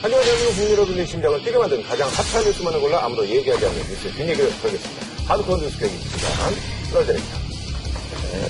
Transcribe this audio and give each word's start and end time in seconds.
하지만 0.00 0.22
대한민국 0.22 0.54
국민 0.54 0.72
여러분의 0.72 1.06
심장을 1.06 1.38
뛰게 1.42 1.58
만든 1.58 1.82
가장 1.82 2.08
핫한 2.08 2.44
뉴스만을 2.44 2.80
골라 2.80 3.04
아무도 3.04 3.26
얘기하지 3.26 3.66
않는 3.66 3.78
뉴스 3.78 4.10
뒷얘기를 4.12 4.50
털겠습니다. 4.60 5.32
하드코어 5.32 5.56
뉴스 5.58 5.78
계기 5.78 5.96
시간 5.98 6.54
널드립니다. 6.94 7.38
네. 8.32 8.48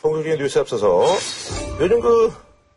본격적인 0.00 0.38
뉴스에 0.38 0.60
앞서서 0.60 1.04
요즘 1.80 2.00
그 2.00 2.32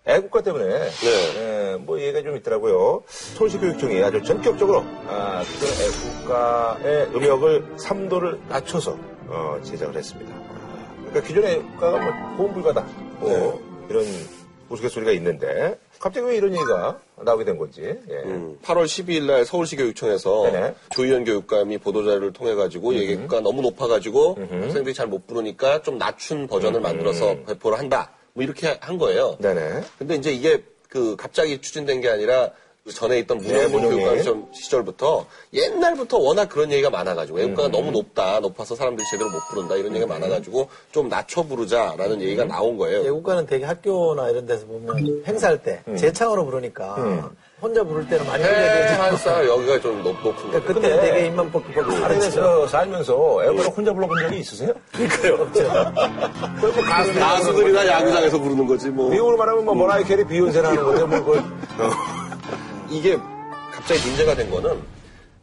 애국가 0.06 0.42
때문에 0.42 0.90
네, 0.90 1.78
뭐 1.78 2.00
얘기가 2.00 2.22
좀 2.22 2.36
있더라고요. 2.38 3.04
서울시 3.08 3.58
교육청이 3.58 4.04
아주 4.04 4.22
전격적으로 4.22 4.84
아, 5.08 5.44
기존 5.44 5.70
애국가의 5.70 7.06
음역을 7.16 7.76
3도를 7.78 8.40
낮춰서 8.48 8.98
어, 9.28 9.60
제작을 9.64 9.96
했습니다. 9.96 10.32
그러니까 10.98 11.22
기존의 11.22 11.52
애국가가 11.54 11.98
뭐 11.98 12.38
보험 12.38 12.54
불가다 12.54 12.86
뭐 13.20 13.60
이런 13.90 14.06
우스갯소리가 14.70 15.12
있는데 15.14 15.80
갑자기 16.06 16.28
왜 16.28 16.38
이런 16.38 16.54
얘기가 16.54 17.00
나오게 17.24 17.46
된 17.46 17.58
건지. 17.58 17.82
예. 17.82 18.16
8월 18.62 18.86
12일 18.86 19.24
날 19.24 19.44
서울시 19.44 19.76
교육청에서 19.76 20.52
네네. 20.52 20.76
조희연 20.92 21.24
교육감이 21.24 21.80
보도자료를 21.80 22.32
통해 22.32 22.54
가지고 22.54 22.94
얘기가 22.94 23.40
너무 23.40 23.64
높아 23.64 23.88
가지고 23.88 24.38
학생들이 24.38 24.94
잘 24.94 25.08
못 25.08 25.26
부르니까 25.26 25.82
좀 25.82 25.98
낮춘 25.98 26.46
버전을 26.46 26.80
만들어서 26.82 27.38
배포를 27.48 27.80
한다. 27.80 28.12
뭐 28.34 28.44
이렇게 28.44 28.78
한 28.82 29.00
거예요. 29.00 29.38
네네. 29.40 29.82
근데 29.98 30.14
이제 30.14 30.32
이게 30.32 30.64
그 30.90 31.16
갑자기 31.16 31.60
추진된 31.60 32.02
게 32.02 32.10
아니라 32.10 32.52
그 32.52 32.56
전에 32.94 33.18
있던 33.20 33.40
네. 33.40 33.68
교육감 33.68 34.20
시절- 34.20 34.44
시절부터 34.54 35.26
옛날부터 35.54 36.20
워낙 36.20 36.48
그런 36.50 36.72
얘기가 36.72 36.92
많아가지고 36.92 37.40
애국가가 37.40 37.70
너무 37.70 37.90
높다, 37.90 38.40
높아서 38.42 38.76
사람들이 38.76 39.04
제대로 39.10 39.32
못 39.32 39.40
부른다 39.50 39.76
이런 39.76 39.96
얘기가 39.96 40.06
많아가지고 40.14 40.70
좀 40.92 41.10
낮춰 41.10 41.42
부르자라는 41.42 42.22
얘기가 42.22 42.46
나온 42.46 42.78
거예요. 42.78 43.04
애국가는 43.08 43.48
되게 43.48 43.66
학교나 43.66 44.30
이런 44.30 44.46
데서 44.46 44.68
보면 44.68 45.24
행사할 45.26 45.64
때 45.64 45.82
재창으로 45.98 46.46
부르니까 46.46 47.32
혼자 47.60 47.84
부를 47.84 48.08
때는 48.08 48.28
많이 48.28 48.44
되죠. 48.44 48.54
해안사 48.54 49.48
여기가 49.48 49.80
좀 49.80 50.04
높, 50.04 50.14
높은 50.24 50.36
그러니까 50.52 50.60
거죠. 50.60 50.74
그때 50.82 51.00
되게 51.02 51.26
입만 51.28 51.52
뻑뻑 51.52 51.74
가르치죠. 51.74 52.32
사회에서 52.32 52.68
살면서 52.68 53.44
애국가를 53.46 53.72
혼자 53.72 53.94
불러본 53.94 54.20
적이 54.20 54.40
있으세요? 54.42 54.74
그러니까요. 54.94 55.50
가수 56.86 57.14
가수들이나 57.14 57.88
야구장에서 57.88 58.38
부르는 58.40 58.68
거지 58.68 58.90
뭐. 58.90 59.10
미국으로 59.10 59.38
말하면 59.38 59.66
뭐 59.66 59.74
머라이 59.74 60.04
캐리 60.04 60.24
비욘세를 60.26 60.70
하는 60.70 60.84
건데 60.84 61.04
뭐 61.06 61.20
그걸 61.26 61.44
이게 62.90 63.18
갑자기 63.72 64.08
문제가 64.08 64.36
된 64.36 64.50
거는 64.50 64.82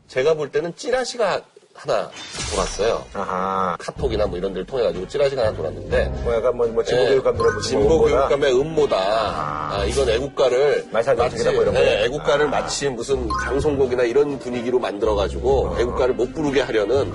제가 0.09 0.35
볼 0.35 0.51
때는 0.51 0.75
찌라시가 0.77 1.43
하나 1.87 2.09
돌았어요. 2.51 3.05
아하 3.13 3.77
카톡이나 3.81 4.27
뭐 4.27 4.39
이런 4.39 4.53
데를 4.53 4.65
통해 4.65 4.85
가지고 4.85 5.09
찌라시가 5.09 5.43
하나 5.43 5.57
돌았는데 5.57 6.05
뭐 6.23 6.35
약간 6.35 6.57
뭐, 6.57 6.67
뭐 6.69 6.85
진보 6.85 7.03
예, 7.03 7.09
교육감들의 7.09 7.53
무슨 7.55 7.71
진보 7.71 7.89
뭐 7.89 7.99
뭐다. 7.99 8.29
교육감의 8.29 8.61
음모다. 8.61 8.97
아, 8.97 9.85
이건 9.87 10.09
애국가를 10.09 10.87
말살 10.93 11.17
정책이다 11.17 11.53
뭐 11.53 11.63
이런 11.63 11.75
네? 11.75 12.05
애국가를 12.05 12.49
마치 12.49 12.89
무슨 12.89 13.29
방송곡이나 13.29 14.05
이런 14.05 14.39
분위기로 14.39 14.79
만들어 14.79 15.17
가지고 15.17 15.75
애국가를 15.79 16.15
못 16.15 16.33
부르게 16.33 16.61
하려는 16.61 17.13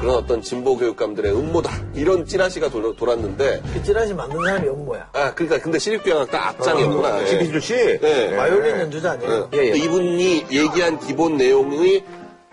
그런 0.00 0.16
어떤 0.16 0.42
진보 0.42 0.76
교육감들의 0.76 1.32
음모다. 1.32 1.70
이런 1.94 2.26
찌라시가 2.26 2.68
돌, 2.68 2.94
돌았는데 2.94 3.62
그 3.72 3.82
찌라시 3.82 4.12
만든 4.12 4.38
사람이 4.44 4.66
연모야. 4.66 5.08
아 5.14 5.34
그러니까 5.34 5.58
근데 5.60 5.78
시립교양학과 5.78 6.48
앞장이었구나. 6.48 7.22
예. 7.22 7.26
신기주 7.26 7.60
씨 7.60 7.74
네. 8.00 8.36
바이올린 8.36 8.80
연주자 8.80 9.12
아니에요? 9.12 9.48
예, 9.54 9.56
근데 9.70 9.78
이분이 9.78 10.46
얘기한 10.50 10.98
기본 11.00 11.38
내용이 11.38 12.04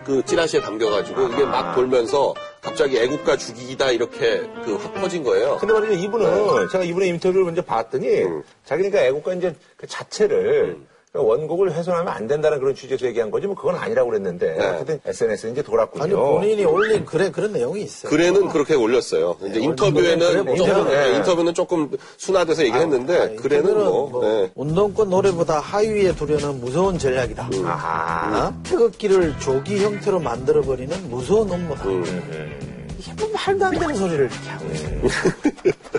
그 0.08 0.24
찌라시에 0.24 0.62
담겨가지고 0.62 1.28
이게 1.28 1.44
막 1.44 1.74
돌면서 1.74 2.32
갑자기 2.62 2.96
애국가 2.98 3.36
죽이기다 3.36 3.90
이렇게 3.90 4.40
그 4.64 4.78
확 4.78 4.94
퍼진 4.94 5.22
거예요. 5.22 5.58
근데 5.60 5.74
말이죠 5.74 5.92
이분은 6.02 6.68
제가 6.70 6.82
이분의 6.82 7.10
인터뷰를 7.10 7.44
먼저 7.44 7.60
봤더니 7.60 8.22
음. 8.22 8.42
자기니까 8.64 9.00
애국가 9.04 9.34
이제 9.34 9.54
그 9.76 9.86
자체를 9.86 10.78
그러니까 11.12 11.32
원곡을 11.32 11.72
훼손하면 11.72 12.12
안 12.12 12.26
된다는 12.26 12.58
그런 12.58 12.74
취지에서 12.74 13.06
얘기한 13.06 13.30
거지 13.30 13.46
뭐 13.46 13.56
그건 13.56 13.76
아니라고 13.76 14.10
그랬는데 14.10 14.54
네. 14.56 14.66
어쨌든 14.66 15.00
SNS에 15.06 15.50
이제 15.50 15.62
돌았군요. 15.62 16.02
아니 16.04 16.12
본인이 16.12 16.64
올린 16.64 17.04
글에 17.04 17.30
그런 17.30 17.52
내용이 17.52 17.82
있어요. 17.82 18.10
글에는 18.10 18.48
그렇게 18.48 18.74
올렸어요. 18.74 19.36
이제 19.46 19.60
인터뷰에는 19.60 20.18
그래, 20.18 20.36
조금, 20.36 20.56
인터뷰는, 20.56 20.92
예, 20.92 20.96
네. 21.10 21.16
인터뷰는 21.16 21.54
조금 21.54 21.90
순화돼서 22.18 22.64
얘기했는데 22.64 23.18
아니, 23.18 23.36
글에는 23.36 23.68
인터뷰는 23.70 23.90
뭐, 23.90 24.24
예. 24.26 24.50
운동권 24.54 25.08
노래보다 25.08 25.60
하위에 25.60 26.14
두려는 26.14 26.60
무서운 26.60 26.98
전략이다. 26.98 27.48
음. 27.54 27.66
아하. 27.66 28.48
어? 28.48 28.62
태극기를 28.64 29.38
조기 29.38 29.82
형태로 29.82 30.20
만들어 30.20 30.60
버리는 30.60 30.94
무서운 31.08 31.50
업무다. 31.50 31.84
음. 31.84 32.84
이게 32.98 33.12
뭐 33.14 33.30
말도 33.32 33.64
안 33.64 33.78
되는 33.78 33.94
소리를 33.94 34.30
이렇게 34.30 34.48
하고 34.50 34.66
있어요. 34.72 35.00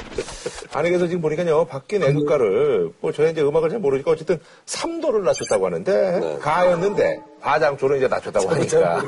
아니 0.74 0.90
그래서 0.90 1.07
지금 1.07 1.22
보니까요 1.22 1.66
바뀐 1.66 2.03
애국가를 2.03 2.91
뭐 3.02 3.12
저희 3.12 3.31
이제 3.31 3.41
음악을 3.41 3.69
잘 3.69 3.80
모르니까 3.80 4.12
어쨌든 4.12 4.40
3도를 4.68 5.24
낮췄다고 5.24 5.66
하는데 5.66 6.19
네. 6.19 6.38
가였는데 6.40 7.19
바장조를 7.41 7.97
이제 7.97 8.07
낮췄다고 8.07 8.50
하니까 8.50 9.02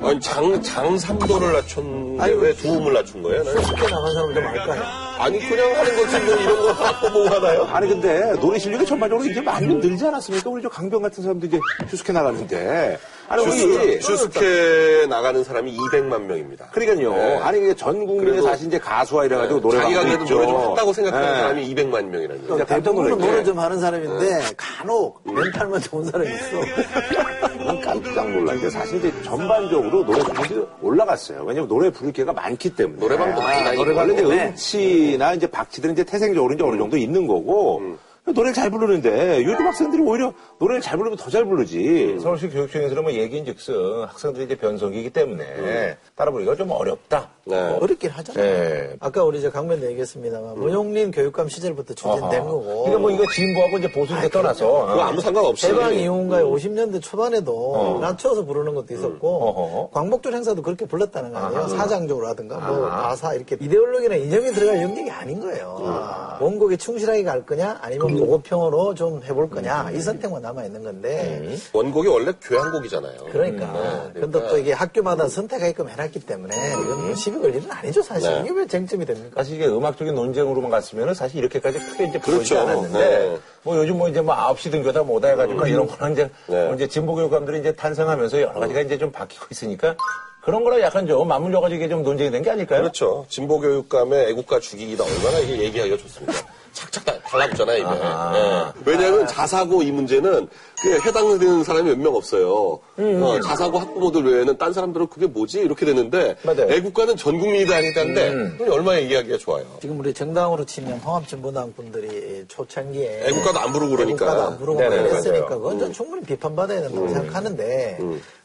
아니 0.00 0.20
장 0.20 0.62
장삼도를 0.62 1.52
낮췄는데 1.52 2.22
아니, 2.22 2.32
왜 2.34 2.52
두음을 2.52 2.92
낮춘 2.92 3.22
거예요? 3.22 3.42
나는? 3.42 3.62
쉽게 3.64 3.86
나간 3.88 4.14
사람도 4.14 4.40
많을까요? 4.40 4.82
아니 5.18 5.48
그냥 5.48 5.74
하는 5.74 5.96
거지 5.96 6.20
뭐 6.20 6.34
이런 6.36 6.62
거 6.62 6.72
하고 6.72 7.10
뭐 7.10 7.28
하나요? 7.28 7.62
아니 7.64 7.88
근데 7.88 8.32
노래 8.40 8.58
실력이 8.58 8.86
전반적으로 8.86 9.28
이제 9.28 9.40
많이 9.40 9.66
좀 9.66 9.80
늘지 9.80 10.06
않았습니까? 10.06 10.48
우리 10.50 10.62
저 10.62 10.68
강병 10.68 11.02
같은 11.02 11.22
사람도 11.22 11.46
이제 11.46 11.58
휴스케 11.88 12.12
나가는데 12.12 12.98
아니 13.28 13.42
우리 13.42 13.52
슈스, 13.52 14.00
슈스케 14.00 15.06
나가는 15.08 15.42
사람이 15.42 15.76
200만 15.76 16.22
명입니다. 16.22 16.66
그러니까요. 16.70 17.12
네. 17.12 17.36
아니 17.38 17.58
이게 17.58 17.74
전 17.74 18.06
국민의 18.06 18.42
사실 18.42 18.68
이제 18.68 18.78
가수와 18.78 19.24
이래가지고 19.24 19.60
노래 19.60 19.78
자기가 19.78 20.02
그래도 20.02 20.22
있죠. 20.24 20.34
노래 20.34 20.46
좀 20.46 20.56
한다고 20.56 20.92
생각하는 20.92 21.28
네. 21.28 21.40
사람이 21.40 21.74
200만 21.74 22.04
명이라는 22.06 22.46
거예요. 22.46 22.64
대부분은. 22.64 23.18
노래 23.18 23.42
좀 23.44 23.58
하는 23.58 23.80
사람인데 23.80 24.40
간혹 24.56 25.20
멘탈만 25.24 25.80
좋은 25.80 26.04
사람이 26.04 26.28
있어. 26.30 27.48
저는 27.48 27.80
깜짝 27.80 28.26
게 28.60 28.70
사실 28.70 28.98
이제 28.98 29.12
전반적으로 29.24 30.04
노래 30.04 30.20
수준이 30.20 30.64
올라갔어요. 30.80 31.42
왜냐면 31.44 31.68
노래 31.68 31.90
부를 31.90 32.12
기회가 32.12 32.32
많기 32.32 32.70
때문에. 32.74 33.00
노래방도 33.00 33.40
많이 33.40 33.64
다니고. 33.64 33.82
노래방 33.84 34.08
원래 34.08 34.14
이제 34.14 34.22
네. 34.22 34.46
음치나 34.48 35.34
이제 35.34 35.46
박치들은 35.48 35.94
이제 35.94 36.04
태생적으로 36.04 36.54
이제 36.54 36.62
어느 36.62 36.76
정도 36.76 36.96
있는 36.96 37.26
거고 37.26 37.82
노래를 38.26 38.52
잘 38.54 38.70
부르는데 38.70 39.38
요즘 39.44 39.66
학생들이 39.66 40.02
오히려 40.02 40.32
노래를 40.58 40.80
잘 40.80 40.96
부르면 40.98 41.16
더 41.16 41.30
잘 41.30 41.44
부르지. 41.44 42.18
서울시 42.20 42.48
교육청에서는 42.48 43.02
뭐 43.02 43.12
얘기인즉슨 43.12 43.74
학생들이 44.06 44.44
이제 44.46 44.54
변성기이기 44.56 45.10
때문에 45.10 45.96
따라 46.14 46.30
부르기가 46.30 46.56
좀 46.56 46.70
어렵다. 46.70 47.28
네. 47.44 47.56
어렵긴 47.80 48.10
하잖아요. 48.10 48.44
네. 48.44 48.96
아까 49.00 49.22
우리 49.22 49.40
저 49.40 49.50
강변도 49.50 49.86
얘기했습니다만 49.90 50.58
문용린 50.58 51.10
교육감 51.12 51.48
시절부터 51.48 51.94
추진된. 51.94 52.42
거고. 52.44 52.84
그러니까 52.84 52.98
뭐 52.98 53.10
이거 53.10 53.24
진보하고 53.32 53.78
이제 53.78 53.92
보수 53.92 54.16
이제 54.18 54.28
떠나서 54.28 54.86
그거 54.86 55.00
아무 55.02 55.20
상관없이. 55.20 55.66
해방 55.68 55.94
이후인가에 55.94 56.42
50년대 56.42 57.02
초반에도 57.02 57.74
어. 57.74 57.98
낮춰서 58.00 58.44
부르는 58.44 58.74
것도 58.74 58.94
있었고 58.94 59.28
어허. 59.28 59.90
광복절 59.92 60.34
행사도 60.34 60.62
그렇게 60.62 60.86
불렀다는 60.86 61.32
거 61.32 61.38
아니에요? 61.38 61.60
아하. 61.62 61.68
사장적으로라든가 61.68 62.58
뭐 62.58 62.86
아하. 62.86 63.08
가사 63.10 63.34
이렇게 63.34 63.56
이데올로기나 63.60 64.16
이념이 64.16 64.52
들어갈 64.52 64.82
영역이 64.82 65.10
아닌 65.10 65.40
거예요. 65.40 66.38
원곡에 66.40 66.76
충실하게 66.76 67.22
갈 67.24 67.44
거냐 67.46 67.78
아니면 67.82 68.15
보고평으로 68.18 68.94
좀 68.94 69.22
해볼 69.22 69.50
거냐 69.50 69.90
이 69.92 70.00
선택만 70.00 70.42
남아 70.42 70.64
있는 70.64 70.82
건데 70.82 71.56
원곡이 71.72 72.08
원래 72.08 72.32
교향곡이잖아요. 72.42 73.16
그러니까 73.32 74.10
네, 74.14 74.20
근데 74.20 74.48
또 74.48 74.58
이게 74.58 74.72
학교마다 74.72 75.28
선택하게끔 75.28 75.88
해놨기 75.88 76.20
때문에 76.20 76.54
이건 76.72 77.06
뭐 77.06 77.14
시비 77.14 77.38
걸 77.38 77.54
일은 77.54 77.70
아니죠 77.70 78.02
사실 78.02 78.30
네. 78.30 78.40
이게 78.44 78.50
왜 78.52 78.66
쟁점이 78.66 79.04
됩니까? 79.04 79.42
사실 79.42 79.56
이게 79.56 79.66
음악적인 79.66 80.14
논쟁으로만 80.14 80.70
갔으면 80.70 81.14
사실 81.14 81.38
이렇게까지 81.38 81.78
크게 81.78 82.06
이제 82.06 82.18
보이지 82.20 82.54
그렇죠. 82.54 82.58
않았는데 82.60 82.98
네. 82.98 83.38
뭐 83.62 83.76
요즘 83.76 83.98
뭐 83.98 84.08
이제 84.08 84.20
뭐 84.20 84.34
9시 84.34 84.70
등교다 84.70 85.02
뭐다 85.02 85.28
해가지고 85.28 85.66
이런 85.66 85.86
거는 85.86 86.12
이제 86.14 86.30
네. 86.46 86.66
뭐 86.66 86.74
이제 86.74 86.86
진보 86.86 87.14
교육감들이 87.14 87.60
이제 87.60 87.72
탄생하면서 87.72 88.40
여러 88.40 88.60
가지가 88.60 88.80
이제 88.80 88.98
좀 88.98 89.10
바뀌고 89.12 89.46
있으니까 89.50 89.96
그런 90.42 90.62
거랑 90.62 90.80
약간 90.80 91.08
좀 91.08 91.26
맞물려가지고 91.26 91.76
이게 91.76 91.88
좀 91.88 92.04
논쟁이 92.04 92.30
된 92.30 92.42
게 92.44 92.50
아닐까요? 92.50 92.82
그렇죠. 92.82 93.26
진보 93.28 93.58
교육감의 93.58 94.28
애국가 94.30 94.60
죽이기다 94.60 95.02
얼마나 95.02 95.38
이게 95.40 95.64
얘기하기가 95.64 95.96
좋습니다. 95.96 96.32
착착 96.76 97.04
다- 97.06 97.18
달라붙잖아요, 97.26 97.78
입에. 97.78 97.86
아하. 97.86 98.74
예. 98.76 98.82
왜냐하면 98.84 99.26
자사고 99.26 99.82
이 99.82 99.90
문제는 99.90 100.46
그 100.82 100.92
해당되는 101.06 101.64
사람이 101.64 101.88
몇 101.88 101.96
명 101.98 102.14
없어요. 102.14 102.78
어, 102.98 103.40
자사고 103.42 103.78
학부모들 103.78 104.24
외에는 104.30 104.58
딴 104.58 104.72
사람들은 104.74 105.06
그게 105.08 105.26
뭐지? 105.26 105.60
이렇게 105.60 105.86
되는데 105.86 106.36
맞아요. 106.42 106.70
애국가는 106.70 107.16
전 107.16 107.38
국민이 107.40 107.64
다 107.66 107.76
하니까인데 107.76 108.30
그건 108.58 108.70
얼마나 108.72 109.00
얘기하기가 109.00 109.38
좋아요. 109.38 109.64
지금 109.80 109.98
우리 109.98 110.12
정당으로 110.12 110.66
치면 110.66 111.00
통합진보당 111.00 111.72
분들이 111.74 112.44
초창기에 112.48 113.22
애국가도 113.28 113.58
안 113.58 113.72
부르고 113.72 113.96
그러니까. 113.96 114.24
애국가도 114.26 114.42
안 114.42 114.58
부르고 114.58 114.78
네네, 114.80 114.96
그랬으니까 114.96 115.30
맞아요. 115.40 115.46
그건 115.58 115.78
전 115.78 115.92
충분히 115.94 116.22
비판받아야 116.24 116.82
된다고 116.82 117.08
생각하는데 117.08 117.98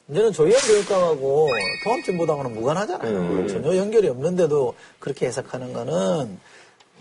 문제는 0.08 0.32
조희연 0.32 0.60
교육감하고 0.62 1.50
통합진보당하고는 1.84 2.56
무관하잖아요. 2.58 3.48
전혀 3.48 3.76
연결이 3.76 4.08
없는데도 4.08 4.74
그렇게 5.00 5.26
해석하는 5.28 5.74
거는 5.74 6.40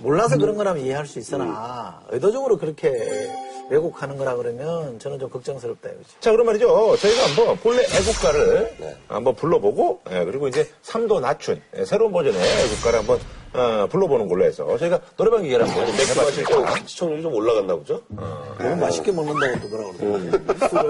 몰라서 0.00 0.36
그런 0.38 0.56
거라면 0.56 0.84
이해할 0.84 1.06
수 1.06 1.18
있으나 1.18 2.00
의도적으로 2.10 2.56
그렇게 2.58 3.30
왜곡하는 3.70 4.16
거라 4.16 4.34
그러면 4.34 4.98
저는 4.98 5.18
좀 5.20 5.30
걱정스럽다 5.30 5.90
이거죠. 5.90 6.08
자, 6.18 6.32
그럼 6.32 6.46
말이죠. 6.46 6.96
저희가 6.96 7.24
한번 7.28 7.56
본래 7.58 7.82
애국가를 7.84 8.74
네. 8.78 8.96
한번 9.06 9.34
불러보고, 9.36 10.00
예, 10.10 10.24
그리고 10.24 10.48
이제 10.48 10.68
3도 10.82 11.20
낮춘 11.20 11.62
예, 11.76 11.84
새로운 11.84 12.10
버전의 12.10 12.40
애국가를 12.40 12.98
한번 12.98 13.20
어, 13.52 13.86
불러보는 13.88 14.28
걸로 14.28 14.44
해서 14.44 14.76
저희가 14.76 14.98
노래방 15.16 15.44
얘기를 15.44 15.66
한번 15.66 15.84
맥주 15.86 16.16
마실. 16.20 16.44
때 16.44 16.54
시청률이 16.86 17.22
좀 17.22 17.32
올라갔나 17.34 17.76
보죠? 17.76 18.00
너무 18.08 18.76
맛있게 18.76 19.12
먹는다고 19.12 19.60
또 19.60 19.68
뭐라 19.68 19.92
그러더라고요. 19.92 20.68
술을. 20.68 20.88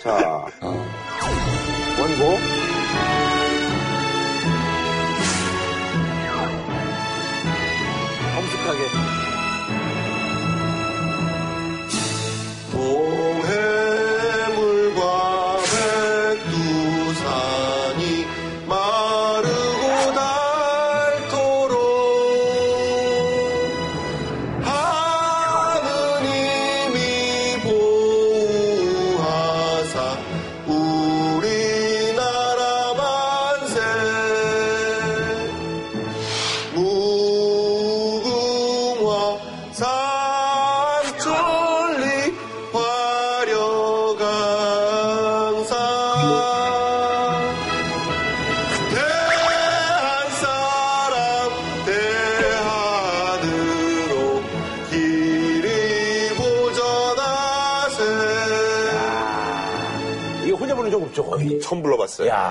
자, 0.00 0.46
원고. 2.00 2.53
엄숙하게. 8.64 9.24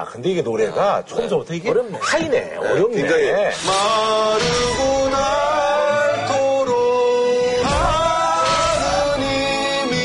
야, 0.04 0.06
근데 0.12 0.30
이게 0.32 0.42
노래가 0.42 1.06
처음부터 1.06 1.54
이게 1.54 1.70
어렵네. 1.70 1.98
하이네. 2.02 2.58
어렵네. 2.58 2.98
굉장히 2.98 3.32
마르고 3.66 5.10
닳도록 6.28 6.76
하느님이 9.14 9.96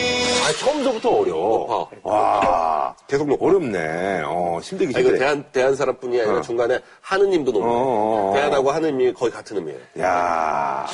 아, 0.47 0.53
처음부터 0.57 1.11
어려워. 1.11 1.91
와, 2.05 2.95
계속 3.09 3.27
놓고 3.29 3.45
어렵네. 3.49 4.23
어, 4.25 4.61
힘들기 4.63 4.95
아, 4.97 5.01
이거 5.01 5.09
힘들어. 5.09 5.19
대한, 5.19 5.45
대한 5.51 5.75
사람뿐이 5.75 6.21
아니라 6.21 6.39
어. 6.39 6.43
중간에 6.43 6.79
하느님도 7.01 7.51
놓는 7.51 7.67
어, 7.67 7.71
어. 7.73 8.31
어. 8.31 8.35
대한하고 8.35 8.71
하느님이 8.71 9.13
거의 9.15 9.33
같은 9.33 9.57
의미예요. 9.57 9.81
야하 9.99 10.87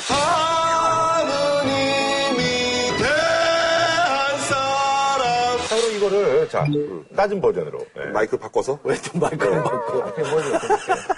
그럼 6.47 6.71
이거를, 6.73 7.03
자, 7.03 7.05
낮은 7.09 7.41
버전으로. 7.41 7.85
예. 7.97 8.05
마이크 8.11 8.37
바꿔서 8.37 8.79
왜또 8.83 9.19
마이크를 9.19 9.63
바꿔. 9.63 10.13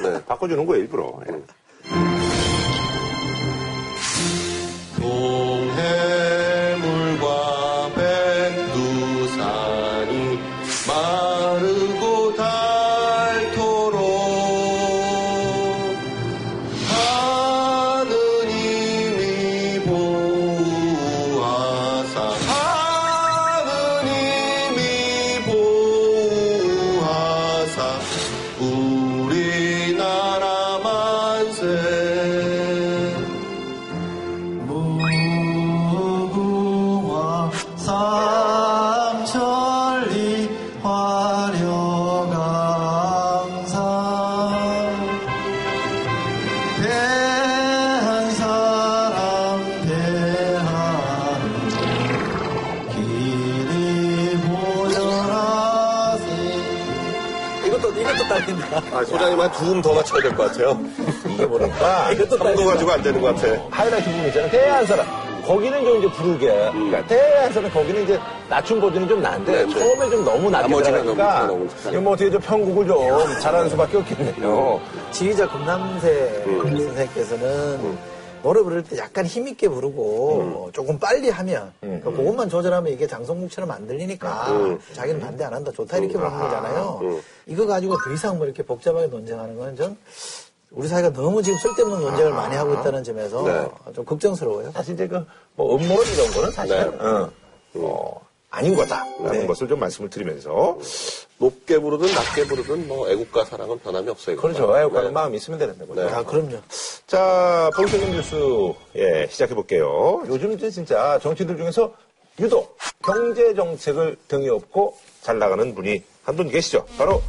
네. 0.03 0.23
바꿔주는 0.25 0.65
거예요, 0.65 0.83
일부러. 0.83 1.19
예. 1.29 1.41
이것도 58.17 58.27
딸린다. 58.27 58.81
아, 58.97 59.03
소장님 59.03 59.39
한 59.39 59.51
두 59.51 59.71
음 59.71 59.81
더 59.81 59.93
맞춰야 59.93 60.21
될 60.21 60.35
것 60.35 60.47
같아요. 60.51 60.79
이게 61.29 61.45
뭐랄까. 61.45 62.11
이것도 62.11 62.37
삼도 62.37 62.65
가지고 62.65 62.91
안 62.91 63.01
되는 63.03 63.21
것 63.21 63.35
같아. 63.35 63.47
하이라이트 63.69 64.09
부분 64.09 64.27
있잖아요. 64.27 64.51
대한사람. 64.51 65.05
거기는 65.45 65.83
좀 65.85 65.97
이제 65.99 66.11
부르게. 66.11 66.47
그러니까 66.71 67.05
대한사람 67.07 67.71
거기는 67.71 68.03
이제 68.03 68.19
낮춘 68.49 68.81
버전이 68.81 69.07
좀 69.07 69.21
난데 69.21 69.51
네, 69.51 69.65
네. 69.65 69.79
처음에 69.79 70.09
좀 70.09 70.25
너무 70.25 70.49
낮게 70.49 70.67
들어가니까 70.67 71.47
착하네. 71.47 71.67
이거 71.91 72.01
뭐 72.01 72.13
어떻게 72.13 72.29
좀 72.31 72.41
편곡을 72.41 72.87
좀 72.87 73.39
잘하는 73.39 73.69
수밖에 73.69 73.97
없겠네요. 73.97 74.81
지휘자 75.11 75.47
금남세 75.47 76.43
선생님께서는 76.45 77.97
노래 78.47 78.61
부를 78.61 78.81
때 78.81 78.97
약간 78.97 79.25
힘있게 79.25 79.67
부르고 79.67 80.69
조금 80.71 80.97
빨리 80.97 81.29
하면 81.29 81.73
그러니까 81.81 82.11
그것만 82.11 82.47
조절하면 82.47 82.93
이게 82.93 83.05
장성국처럼 83.05 83.69
안 83.71 83.85
들리니까 83.87 84.77
자기는 84.93 85.19
반대 85.19 85.43
안 85.43 85.53
한다 85.53 85.69
좋다 85.75 85.97
이렇게 85.97 86.13
부르는 86.13 86.39
거잖아요. 86.39 87.19
이거 87.45 87.65
가지고 87.65 87.97
더 88.05 88.13
이상 88.13 88.37
뭐 88.37 88.45
이렇게 88.45 88.63
복잡하게 88.63 89.07
논쟁하는 89.07 89.57
건 89.57 89.75
전 89.75 89.97
우리 90.71 90.87
사회가 90.87 91.11
너무 91.13 91.41
지금 91.43 91.57
쓸데없는 91.59 91.99
논쟁을 92.01 92.31
많이 92.31 92.55
하고 92.55 92.73
있다는 92.73 93.03
점에서 93.03 93.43
네. 93.43 93.93
좀 93.93 94.05
걱정스러워요. 94.05 94.71
사실 94.71 94.93
이제 94.95 95.07
그, 95.07 95.25
뭐, 95.55 95.75
음모론 95.75 96.05
이런 96.05 96.31
거는 96.31 96.51
사실은, 96.51 96.91
네. 96.91 97.05
어, 97.05 97.31
어, 97.75 98.21
아닌 98.49 98.75
거다라는 98.75 99.31
네. 99.41 99.47
것을 99.47 99.67
좀 99.67 99.79
말씀을 99.79 100.09
드리면서. 100.09 100.77
높게 101.39 101.77
부르든 101.79 102.07
낮게 102.13 102.45
부르든 102.47 102.87
뭐 102.87 103.07
애국가 103.09 103.45
사랑은 103.45 103.77
변함이 103.79 104.09
없어요. 104.09 104.37
그렇죠. 104.37 104.73
네. 104.73 104.81
애국가는 104.81 105.13
마음이 105.13 105.37
있으면 105.37 105.59
되는 105.59 105.77
거죠. 105.77 105.93
네. 105.93 106.11
아, 106.11 106.23
그럼요. 106.23 106.57
자, 107.05 107.69
본격적인 107.75 108.11
뉴스, 108.11 108.35
예, 108.95 109.27
시작해 109.29 109.53
볼게요. 109.53 110.23
요즘 110.27 110.53
이제 110.53 110.71
진짜 110.71 111.19
정치들 111.19 111.55
중에서 111.57 111.93
유독 112.39 112.75
경제 113.03 113.53
정책을 113.53 114.15
등에 114.27 114.49
업고 114.49 114.97
잘 115.21 115.37
나가는 115.37 115.75
분이 115.75 116.03
한 116.23 116.35
분 116.35 116.49
계시죠. 116.49 116.85
바로 116.97 117.21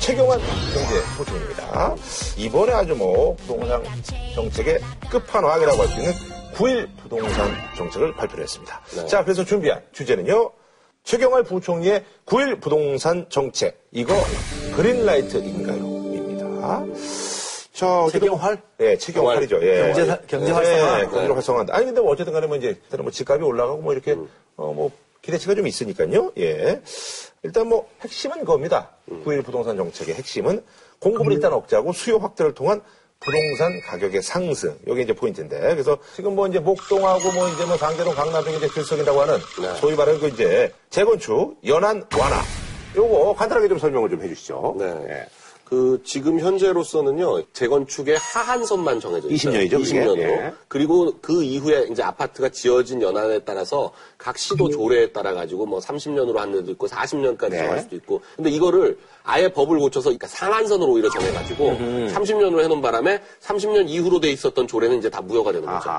최경환 0.00 0.40
경제부총리입니다. 0.72 1.94
이번에 2.38 2.72
아주 2.72 2.94
뭐 2.94 3.34
부동산 3.36 3.82
정책의 4.34 4.80
끝판왕이라고 5.10 5.78
할 5.82 5.88
수 5.88 5.98
있는 6.00 6.12
9일 6.54 6.88
부동산 7.02 7.50
정책을 7.76 8.14
발표를 8.14 8.44
했습니다. 8.44 8.80
네. 8.94 9.06
자, 9.06 9.22
그래서 9.24 9.44
준비한 9.44 9.82
주제는요. 9.92 10.50
최경환 11.06 11.44
부총리의 11.44 12.04
9일 12.26 12.60
부동산 12.60 13.26
정책. 13.28 13.80
이거 13.92 14.12
그린라이트인가요? 14.74 15.76
입니다. 15.76 16.84
자, 17.72 18.08
최경활? 18.10 18.60
예, 18.80 18.96
최경활이죠. 18.98 19.62
예. 19.62 19.82
경제 19.82 20.04
사- 20.04 20.18
경제 20.26 20.50
활성화? 20.50 21.00
예, 21.00 21.04
경제 21.04 21.32
활성화. 21.32 21.66
아니, 21.70 21.86
근데 21.86 22.00
뭐 22.00 22.10
어쨌든 22.10 22.32
간에 22.32 22.48
뭐 22.48 22.56
이제, 22.56 22.70
일단은 22.70 23.04
뭐 23.04 23.12
집값이 23.12 23.44
올라가고 23.44 23.82
뭐 23.82 23.92
이렇게, 23.92 24.16
어, 24.56 24.72
뭐, 24.72 24.90
기대치가 25.22 25.54
좀 25.54 25.68
있으니까요. 25.68 26.32
예. 26.38 26.82
일단 27.44 27.68
뭐, 27.68 27.88
핵심은 28.00 28.44
겁니다. 28.44 28.90
9일 29.08 29.44
부동산 29.44 29.76
정책의 29.76 30.16
핵심은 30.16 30.64
공급을 30.98 31.34
일단 31.34 31.52
억제하고 31.52 31.92
수요 31.92 32.16
확대를 32.18 32.52
통한 32.54 32.82
부동산 33.20 33.80
가격의 33.80 34.22
상승. 34.22 34.76
이게 34.86 35.02
이제 35.02 35.12
포인트인데. 35.12 35.58
그래서 35.58 35.98
지금 36.14 36.34
뭐 36.34 36.46
이제 36.46 36.58
목동하고 36.58 37.32
뭐 37.32 37.48
이제 37.48 37.64
뭐 37.64 37.76
강대동 37.76 38.14
강남동이 38.14 38.58
이제 38.58 38.68
들썩인다고 38.68 39.20
하는 39.20 39.38
네. 39.60 39.74
소위 39.80 39.96
말하는 39.96 40.20
그 40.20 40.28
이제 40.28 40.72
재건축, 40.90 41.58
연한 41.66 42.04
완화. 42.18 42.42
요거 42.96 43.34
간단하게 43.34 43.68
좀 43.68 43.78
설명을 43.78 44.10
좀 44.10 44.22
해주시죠. 44.22 44.76
네. 44.78 44.84
예. 45.08 45.26
그 45.64 46.00
지금 46.04 46.38
현재로서는요 46.38 47.46
재건축의 47.52 48.16
하한선만 48.18 49.00
정해져 49.00 49.28
있어요. 49.28 49.34
20 49.34 49.50
년이죠, 49.50 49.78
그게? 49.78 49.90
20년으로. 49.90 50.20
예. 50.20 50.52
그리고 50.68 51.12
그 51.20 51.42
이후에 51.42 51.88
이제 51.90 52.04
아파트가 52.04 52.50
지어진 52.50 53.02
연한에 53.02 53.40
따라서 53.40 53.92
각 54.16 54.38
시도 54.38 54.68
조례에 54.70 55.10
따라 55.10 55.34
가지고 55.34 55.66
뭐 55.66 55.80
30년으로 55.80 56.36
한 56.36 56.52
데도 56.52 56.70
있고 56.70 56.86
40년까지 56.86 57.50
네. 57.50 57.58
정할 57.58 57.80
수도 57.80 57.96
있고. 57.96 58.20
근데 58.36 58.50
이거를 58.50 58.96
아예 59.26 59.48
법을 59.48 59.78
고쳐서 59.78 60.10
그러니까 60.10 60.28
상한선으로 60.28 60.92
오히려 60.92 61.10
정해가지고 61.10 61.70
30년으로 62.14 62.62
해놓은 62.62 62.80
바람에 62.80 63.20
30년 63.42 63.88
이후로 63.88 64.20
돼 64.20 64.30
있었던 64.30 64.68
조례는 64.68 64.98
이제 64.98 65.10
다 65.10 65.20
무효가 65.20 65.50
되는 65.50 65.66
거죠. 65.66 65.90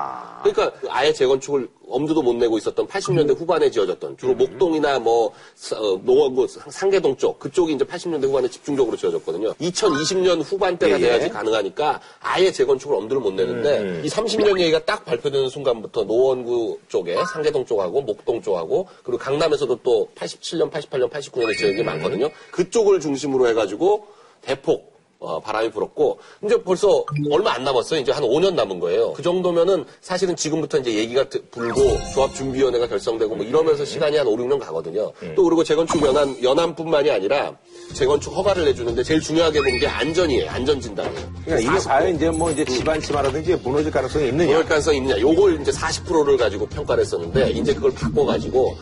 그러니까 0.42 0.72
아예 0.88 1.12
재건축을 1.12 1.68
엄두도 1.90 2.22
못 2.22 2.34
내고 2.36 2.58
있었던 2.58 2.86
80년대 2.86 3.36
후반에 3.38 3.70
지어졌던 3.70 4.16
주로 4.18 4.34
목동이나 4.34 4.98
뭐 4.98 5.32
사- 5.54 5.76
어, 5.78 6.00
노원구 6.04 6.46
상계동 6.48 7.16
쪽 7.16 7.38
그쪽이 7.38 7.72
이제 7.74 7.84
80년대 7.84 8.24
후반에 8.24 8.48
집중적으로 8.48 8.96
지어졌거든요. 8.96 9.54
2020년 9.54 10.42
후반대가 10.44 10.98
예, 10.98 11.02
예. 11.02 11.08
돼야지 11.08 11.28
가능하니까 11.28 12.00
아예 12.20 12.52
재건축을 12.52 12.96
엄두를 12.96 13.22
못 13.22 13.32
내는데 13.32 14.02
이 14.04 14.08
30년 14.08 14.58
얘기가 14.60 14.84
딱 14.84 15.04
발표되는 15.04 15.48
순간부터 15.48 16.04
노원구 16.04 16.78
쪽에 16.88 17.16
상계동 17.32 17.64
쪽하고 17.66 18.02
목동 18.02 18.42
쪽하고 18.42 18.88
그리고 19.02 19.18
강남에서도 19.18 19.80
또 19.82 20.08
87년, 20.14 20.70
88년, 20.70 21.10
89년에 21.10 21.56
지어진 21.56 21.76
게 21.76 21.82
많거든요. 21.82 22.28
그쪽을 22.50 23.00
중심으로 23.00 23.48
해가지고 23.48 24.06
대폭 24.42 24.97
어, 25.20 25.40
바람이 25.40 25.72
불었고 25.72 26.20
이제 26.44 26.62
벌써 26.62 27.04
얼마 27.30 27.52
안 27.52 27.64
남았어요. 27.64 27.98
이제 28.00 28.12
한 28.12 28.22
5년 28.22 28.54
남은 28.54 28.78
거예요. 28.78 29.12
그 29.14 29.22
정도면은 29.22 29.84
사실은 30.00 30.36
지금부터 30.36 30.78
이제 30.78 30.94
얘기가 30.94 31.28
드- 31.28 31.42
불고 31.50 31.80
조합준비위원회가 32.14 32.86
결성되고 32.86 33.34
뭐 33.34 33.44
이러면서 33.44 33.84
시간이 33.84 34.16
한 34.16 34.28
5, 34.28 34.36
6년 34.36 34.60
가거든요. 34.60 35.10
또 35.34 35.42
그리고 35.42 35.64
재건축 35.64 36.00
연한 36.06 36.40
연한뿐만이 36.40 37.10
아니라 37.10 37.52
재건축 37.94 38.36
허가를 38.36 38.64
내주는데 38.66 39.02
제일 39.02 39.20
중요하게 39.20 39.60
본 39.62 39.78
게 39.80 39.86
안전이에요. 39.88 40.50
안전 40.50 40.80
진단이에요. 40.80 41.32
그러니까 41.44 41.72
이게 41.72 41.84
과연 41.88 42.14
이제 42.16 42.30
뭐 42.30 42.50
이제 42.52 42.64
집안 42.64 43.00
침하라든지 43.00 43.56
무너질 43.56 43.90
가능성이 43.90 44.28
있느냐. 44.28 44.52
그럴 44.52 44.64
가능성이 44.66 44.98
있느냐. 44.98 45.20
요걸 45.20 45.60
이제 45.60 45.72
40%를 45.72 46.36
가지고 46.36 46.66
평가를 46.66 47.02
했었는데 47.02 47.50
이제 47.50 47.74
그걸 47.74 47.92
바꿔 47.92 48.24
가지고 48.24 48.76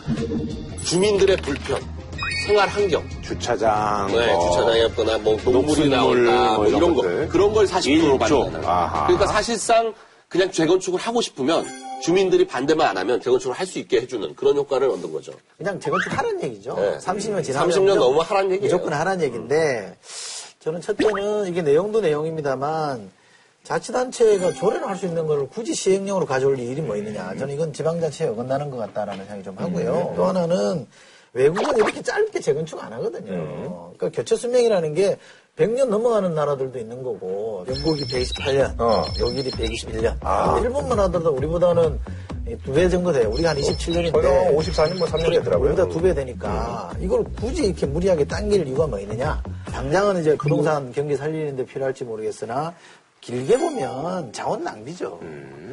주민들의 0.84 1.36
불편, 1.38 1.80
생활 2.46 2.68
환경, 2.68 3.02
주차장, 3.22 4.06
네, 4.08 4.32
뭐 4.32 4.50
주차장에 4.50 4.82
없거나 4.84 5.18
뭐 5.18 5.36
농물이 5.44 5.88
나온다 5.88 6.52
뭐뭐 6.54 6.66
이런 6.68 6.94
거. 6.94 7.02
그런 7.28 7.52
걸 7.52 7.66
40%로 7.66 8.12
일조. 8.14 8.40
받는 8.44 8.64
아하. 8.64 9.06
그러니까 9.08 9.26
사실상 9.26 9.92
그냥 10.28 10.50
재건축을 10.52 11.00
하고 11.00 11.20
싶으면 11.20 11.66
주민들이 12.02 12.46
반대만 12.46 12.86
안 12.88 12.98
하면 12.98 13.20
재건축을 13.20 13.56
할 13.56 13.66
수 13.66 13.78
있게 13.80 14.00
해주는 14.02 14.36
그런 14.36 14.56
효과를 14.56 14.88
얻는 14.90 15.12
거죠. 15.12 15.32
그냥 15.58 15.80
재건축 15.80 16.16
하라는 16.16 16.42
얘기죠. 16.44 16.76
네. 16.76 16.98
30년 16.98 17.42
지나면 17.42 17.68
30년 17.70 17.80
무조건- 17.82 17.98
넘으면 17.98 18.24
하라는 18.26 18.50
얘기예요. 18.52 18.74
무조건 18.76 18.92
하라는 19.00 19.24
얘기인데 19.24 19.96
저는 20.60 20.80
첫째는 20.80 21.46
이게 21.48 21.62
내용도 21.62 22.00
내용입니다만 22.00 23.10
자치단체가 23.64 24.52
조례를 24.52 24.86
할 24.88 24.96
수 24.96 25.06
있는 25.06 25.26
걸 25.26 25.48
굳이 25.48 25.74
시행령으로 25.74 26.26
가져올 26.26 26.56
일이 26.60 26.80
뭐 26.80 26.96
있느냐. 26.96 27.34
저는 27.36 27.54
이건 27.54 27.72
지방자치에 27.72 28.28
어긋나는 28.28 28.70
것 28.70 28.76
같다라는 28.76 29.24
생각이 29.24 29.42
좀 29.42 29.58
하고요. 29.58 30.12
또 30.16 30.26
하나는 30.26 30.86
외국은 31.36 31.76
이렇게 31.76 32.00
짧게 32.02 32.40
재건축 32.40 32.82
안 32.82 32.92
하거든요. 32.94 33.92
그러니까 33.96 34.08
교체 34.10 34.36
수명이라는 34.36 34.94
게 34.94 35.18
100년 35.56 35.86
넘어가는 35.88 36.34
나라들도 36.34 36.78
있는 36.78 37.02
거고 37.02 37.64
영국이 37.68 38.04
128년, 38.04 38.78
어. 38.80 39.04
독일이 39.18 39.50
121년. 39.50 40.16
일본만 40.62 40.98
하더라도 41.00 41.30
우리보다는 41.32 41.98
두 42.64 42.72
배 42.72 42.88
정도 42.88 43.10
돼요. 43.12 43.28
우리가 43.32 43.50
한 43.50 43.56
27년인데. 43.56 44.12
거의 44.12 44.56
54년 44.56 44.98
뭐 44.98 45.08
3년 45.08 45.30
되더라고요. 45.32 45.70
우리보다 45.72 45.88
두 45.92 46.00
배 46.00 46.14
되니까 46.14 46.92
이걸 47.00 47.24
굳이 47.40 47.64
이렇게 47.64 47.86
무리하게 47.86 48.24
당길 48.26 48.66
이유가 48.68 48.86
뭐 48.86 48.98
있느냐? 49.00 49.42
당장은 49.72 50.20
이제 50.20 50.36
부동산 50.36 50.92
경기 50.92 51.16
살리는데 51.16 51.64
필요할지 51.66 52.04
모르겠으나 52.04 52.72
길게 53.20 53.58
보면 53.58 54.32
자원 54.32 54.62
낭비죠. 54.62 55.18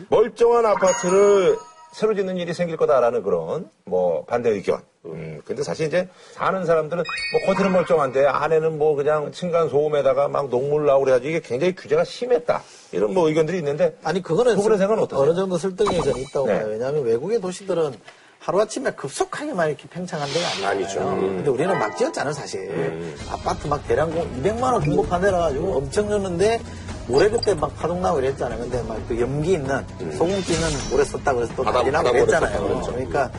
멀쩡한 0.09 0.65
아파트를 0.65 1.57
새로 1.93 2.15
짓는 2.15 2.37
일이 2.37 2.53
생길 2.53 2.75
거다라는 2.75 3.21
그런 3.23 3.69
뭐 3.85 4.25
반대 4.25 4.49
의견. 4.49 4.81
음, 5.05 5.41
근데 5.45 5.63
사실 5.63 5.87
이제 5.87 6.07
사는 6.31 6.65
사람들은 6.65 7.03
뭐 7.33 7.41
겉으로는 7.53 7.71
멀쩡한데 7.73 8.25
안에는 8.25 8.77
뭐 8.77 8.95
그냥 8.95 9.31
층간 9.31 9.69
소음에다가 9.69 10.27
막 10.27 10.49
녹물 10.49 10.85
나오고 10.85 11.05
그래가지고 11.05 11.29
이게 11.29 11.39
굉장히 11.41 11.75
규제가 11.75 12.03
심했다. 12.03 12.63
이런 12.93 13.13
뭐 13.13 13.27
의견들이 13.27 13.57
있는데 13.59 13.97
아니 14.03 14.21
그거는 14.21 14.55
그분의 14.55 14.77
슬- 14.77 14.81
생각은 14.81 15.03
어떠세요? 15.03 15.23
어느 15.29 15.35
정도 15.35 15.57
설득력이 15.57 16.01
저는 16.03 16.17
있다고 16.21 16.47
네. 16.47 16.59
봐요. 16.59 16.67
왜냐하면 16.69 17.03
외국의 17.03 17.41
도시들은 17.41 17.93
하루아침에 18.39 18.91
급속하게만 18.91 19.69
이렇게 19.69 19.87
팽창한 19.87 20.27
데가 20.29 20.67
아니죠. 20.69 20.99
근데 20.99 21.49
우리는 21.49 21.79
막 21.79 21.95
지었잖아요, 21.97 22.33
사실. 22.33 23.15
아파트 23.31 23.67
막 23.67 23.87
대량 23.87 24.11
공, 24.11 24.21
200만 24.41 24.63
원 24.63 24.81
공급한 24.83 25.21
데라 25.21 25.39
가지고 25.39 25.77
엄청 25.77 26.09
졌는데 26.09 26.59
모래 27.07 27.29
그때 27.29 27.53
막 27.53 27.75
파동 27.75 28.01
나고 28.01 28.19
이랬잖아요. 28.19 28.59
근데 28.59 28.81
막 28.83 28.97
그 29.07 29.19
염기 29.19 29.53
있는, 29.53 29.85
소금기 30.17 30.53
있는 30.53 30.67
모래 30.89 31.03
썼다 31.03 31.33
그래서 31.33 31.53
또 31.55 31.63
바다- 31.63 31.79
난리 31.79 31.91
나고 31.91 32.03
바다 32.05 32.11
모래 32.17 32.25
그랬잖아요. 32.25 32.67
그랬죠. 32.67 32.91
그러니까 32.93 33.31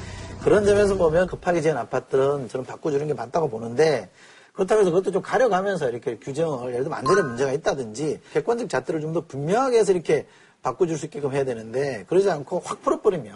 그런 0.42 0.64
점에서 0.66 0.94
보면 0.96 1.26
급하게 1.26 1.60
지은 1.62 1.76
아파트는 1.78 2.48
저는 2.48 2.66
바꿔주는 2.66 3.06
게 3.06 3.14
맞다고 3.14 3.48
보는데 3.48 4.10
그렇다고 4.52 4.82
해서 4.82 4.90
그것도 4.90 5.10
좀 5.10 5.22
가려가면서 5.22 5.88
이렇게 5.88 6.16
규정을 6.18 6.72
예를 6.72 6.84
들면 6.84 6.98
안되는 6.98 7.26
문제가 7.26 7.52
있다든지 7.52 8.20
객관적 8.34 8.68
잣대를 8.68 9.00
좀더 9.00 9.22
분명하게 9.22 9.78
해서 9.78 9.92
이렇게 9.92 10.26
바꿔줄 10.62 10.98
수 10.98 11.06
있게끔 11.06 11.32
해야 11.32 11.44
되는데 11.44 12.04
그러지 12.08 12.30
않고 12.30 12.60
확 12.64 12.82
풀어버리면 12.82 13.34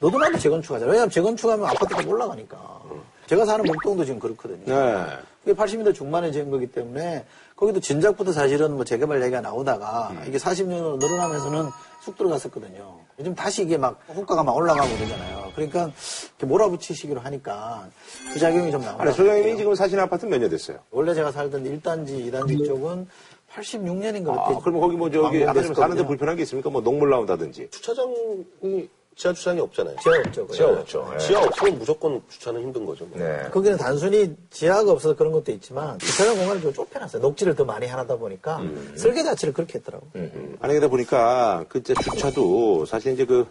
너도 0.00 0.18
나도 0.18 0.38
재건축하자. 0.38 0.84
왜냐하면 0.86 1.10
재건축하면 1.10 1.66
아파트가 1.66 2.02
올라가니까. 2.06 2.80
제가 3.26 3.46
사는 3.46 3.64
목동도 3.64 4.04
지금 4.04 4.20
그렇거든요. 4.20 4.64
네. 4.66 5.04
그게 5.44 5.54
80년대 5.56 5.94
중반에 5.94 6.30
지은 6.30 6.50
거기 6.50 6.66
때문에 6.66 7.24
거기도 7.56 7.78
진작부터 7.80 8.32
사실은 8.32 8.74
뭐 8.74 8.84
재개발 8.84 9.22
얘기가 9.22 9.40
나오다가 9.40 10.12
이게 10.26 10.38
40년으로 10.38 10.98
늘어나면서는 10.98 11.68
쑥 12.02 12.16
들어갔었거든요. 12.18 12.98
요즘 13.18 13.34
다시 13.34 13.62
이게 13.62 13.78
막 13.78 14.00
호가가 14.08 14.42
막 14.42 14.56
올라가고 14.56 14.92
그러잖아요. 14.96 15.52
그러니까 15.54 15.90
이렇게 16.30 16.46
몰아붙이시기로 16.46 17.20
하니까 17.20 17.88
부작용이 18.32 18.72
좀 18.72 18.82
나오는 18.82 19.00
아니, 19.00 19.10
것 19.10 19.16
소장님이. 19.16 19.56
지금 19.56 19.74
사시는 19.74 20.02
아파트 20.02 20.26
몇 20.26 20.38
년 20.40 20.50
됐어요? 20.50 20.78
원래 20.90 21.14
제가 21.14 21.30
살던 21.30 21.62
1단지, 21.64 22.30
2단지 22.32 22.66
쪽은 22.66 23.06
86년인가 23.54 24.36
아, 24.36 24.48
그때 24.48 24.60
그러면 24.62 24.80
거기 24.80 24.96
뭐 24.96 25.08
저기 25.10 25.44
아까 25.44 25.62
좀 25.62 25.74
사는데. 25.74 26.04
불편한 26.04 26.34
게 26.34 26.42
있습니까? 26.42 26.70
뭐 26.70 26.80
녹물 26.80 27.08
나온다든지. 27.10 27.70
주차장이 27.70 28.88
지하 29.16 29.32
주차장이 29.32 29.60
없잖아요. 29.60 29.96
지하 30.02 30.18
없죠. 30.18 30.48
지하 30.48 30.68
없죠. 30.70 31.10
예. 31.14 31.18
지하 31.18 31.40
없으면 31.42 31.78
무조건 31.78 32.20
주차는 32.28 32.60
힘든 32.62 32.84
거죠. 32.84 33.04
뭐. 33.06 33.18
네. 33.18 33.48
거기는 33.50 33.76
단순히 33.76 34.34
지하가 34.50 34.92
없어서 34.92 35.14
그런 35.14 35.32
것도 35.32 35.52
있지만 35.52 35.98
주차장 35.98 36.36
공간을 36.36 36.62
좀 36.62 36.72
좁혀놨어요. 36.72 37.22
녹지를 37.22 37.54
더 37.54 37.64
많이 37.64 37.86
하다 37.86 38.16
보니까 38.16 38.60
설계 38.96 39.22
자체를 39.22 39.54
그렇게 39.54 39.78
했더라고요. 39.78 40.10
아니, 40.60 40.74
그러다 40.74 40.88
보니까 40.88 41.64
그 41.68 41.78
이제 41.78 41.94
주차도 41.94 42.86
사실 42.86 43.12
이제 43.12 43.24
그, 43.24 43.46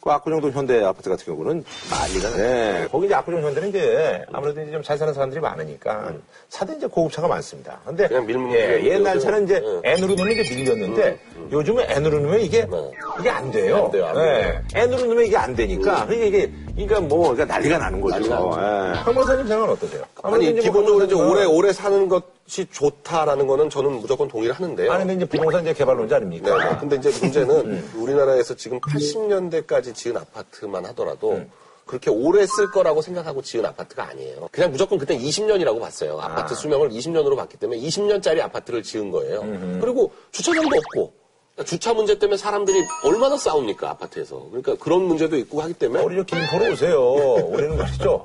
그 0.00 0.10
압구정동 0.10 0.50
현대 0.52 0.82
아파트 0.82 1.10
같은 1.10 1.26
경우는 1.26 1.62
난리가 1.90 2.30
네. 2.36 2.88
거기 2.90 3.04
이제 3.06 3.14
압구정 3.14 3.42
현대는 3.42 3.68
이제 3.68 4.24
아무래도 4.32 4.62
이제 4.62 4.72
좀 4.72 4.82
잘 4.82 4.96
사는 4.96 5.12
사람들이 5.12 5.40
많으니까 5.40 6.14
차도 6.48 6.72
이제 6.72 6.86
고급차가 6.86 7.28
많습니다. 7.28 7.78
근데 7.84 8.08
그냥 8.08 8.26
밀면 8.26 8.52
예, 8.54 8.82
옛날 8.84 9.16
요즘- 9.16 9.28
차는 9.30 9.44
이제 9.44 9.60
응. 9.62 9.80
N으로 9.84 10.14
넣으면 10.14 10.38
이제 10.38 10.54
밀렸는데 10.54 11.18
요즘은 11.52 11.84
N으로 11.90 12.18
넣으면 12.20 12.40
이게 12.40 12.64
네. 12.64 12.90
이게 13.20 13.28
안 13.30 13.50
돼요. 13.50 13.84
안 13.84 13.90
돼요, 13.90 14.06
안 14.06 14.14
돼요. 14.14 14.62
예. 14.74 14.80
N으로 14.80 15.04
넣으면 15.04 15.26
이게 15.26 15.36
안 15.36 15.54
되니까 15.54 16.06
그러니까 16.06 16.26
이게 16.26 16.52
그러니까 16.86 17.00
뭐, 17.00 17.32
그러니까 17.32 17.44
난리가 17.54 17.78
나는 17.78 18.00
거죠. 18.00 18.14
난리가 18.14 18.36
예. 18.36 18.98
황 18.98 19.14
박사님 19.14 19.46
생각은 19.46 19.72
어떠세요? 19.72 20.04
아니 20.22 20.54
기본적으로 20.54 21.04
이제 21.04 21.14
오래 21.14 21.44
오래 21.44 21.72
사는 21.72 22.08
것이 22.08 22.66
좋다라는 22.70 23.46
거는 23.46 23.70
저는 23.70 24.00
무조건 24.00 24.28
동의를 24.28 24.54
하는데요. 24.54 24.92
아니 24.92 25.00
근데 25.00 25.14
이제 25.14 25.24
부동산 25.24 25.62
이제 25.62 25.72
개발론자 25.72 26.16
아닙니까? 26.16 26.56
네, 26.56 26.70
네. 26.70 26.76
근데 26.78 26.96
이제 26.96 27.10
문제는 27.20 27.90
우리나라에서 27.96 28.54
지금 28.54 28.80
80년대까지 28.80 29.94
지은 29.94 30.16
아파트만 30.16 30.84
하더라도 30.86 31.42
그렇게 31.86 32.08
오래 32.10 32.46
쓸 32.46 32.70
거라고 32.70 33.02
생각하고 33.02 33.42
지은 33.42 33.66
아파트가 33.66 34.08
아니에요. 34.08 34.48
그냥 34.52 34.70
무조건 34.70 34.98
그때 34.98 35.16
20년이라고 35.18 35.80
봤어요. 35.80 36.18
아파트 36.20 36.54
수명을 36.54 36.90
20년으로 36.90 37.36
봤기 37.36 37.56
때문에 37.56 37.80
20년짜리 37.80 38.40
아파트를 38.40 38.82
지은 38.82 39.10
거예요. 39.10 39.40
그리고 39.80 40.12
주차장도 40.30 40.76
없고 40.76 41.19
주차 41.64 41.92
문제 41.94 42.18
때문에 42.18 42.36
사람들이 42.36 42.84
얼마나 43.04 43.36
싸웁니까 43.36 43.90
아파트에서. 43.90 44.46
그러니까 44.50 44.76
그런 44.76 45.02
문제도 45.02 45.36
있고 45.36 45.62
하기 45.62 45.74
때문에 45.74 46.02
우리 46.02 46.16
저 46.16 46.22
김포로 46.24 46.72
오세요. 46.72 47.00
우리는 47.48 47.76
말이죠. 47.76 48.24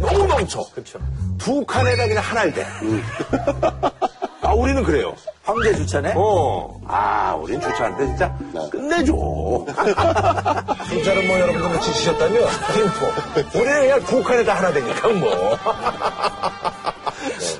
너무 0.00 0.26
넘쳐. 0.26 0.64
그렇죠. 0.72 0.98
두 1.38 1.64
칸에다 1.64 2.06
그냥 2.06 2.22
하나를 2.22 2.52
대. 2.52 2.66
아, 4.42 4.54
우리는 4.54 4.82
그래요. 4.82 5.14
황제 5.42 5.74
주차네? 5.74 6.14
어. 6.16 6.80
아, 6.86 7.34
우린 7.34 7.60
주차하는데 7.60 8.06
진짜 8.06 8.36
끝내줘. 8.70 9.12
진짜로 10.88 11.22
뭐 11.22 11.38
여러분들 11.38 11.68
뭐 11.68 11.80
지치셨다면 11.80 12.48
김포. 12.72 13.58
우리는 13.58 13.80
그냥 13.80 14.04
두 14.04 14.22
칸에다 14.22 14.54
하나 14.54 14.72
되니까 14.72 15.08
뭐. 15.08 15.56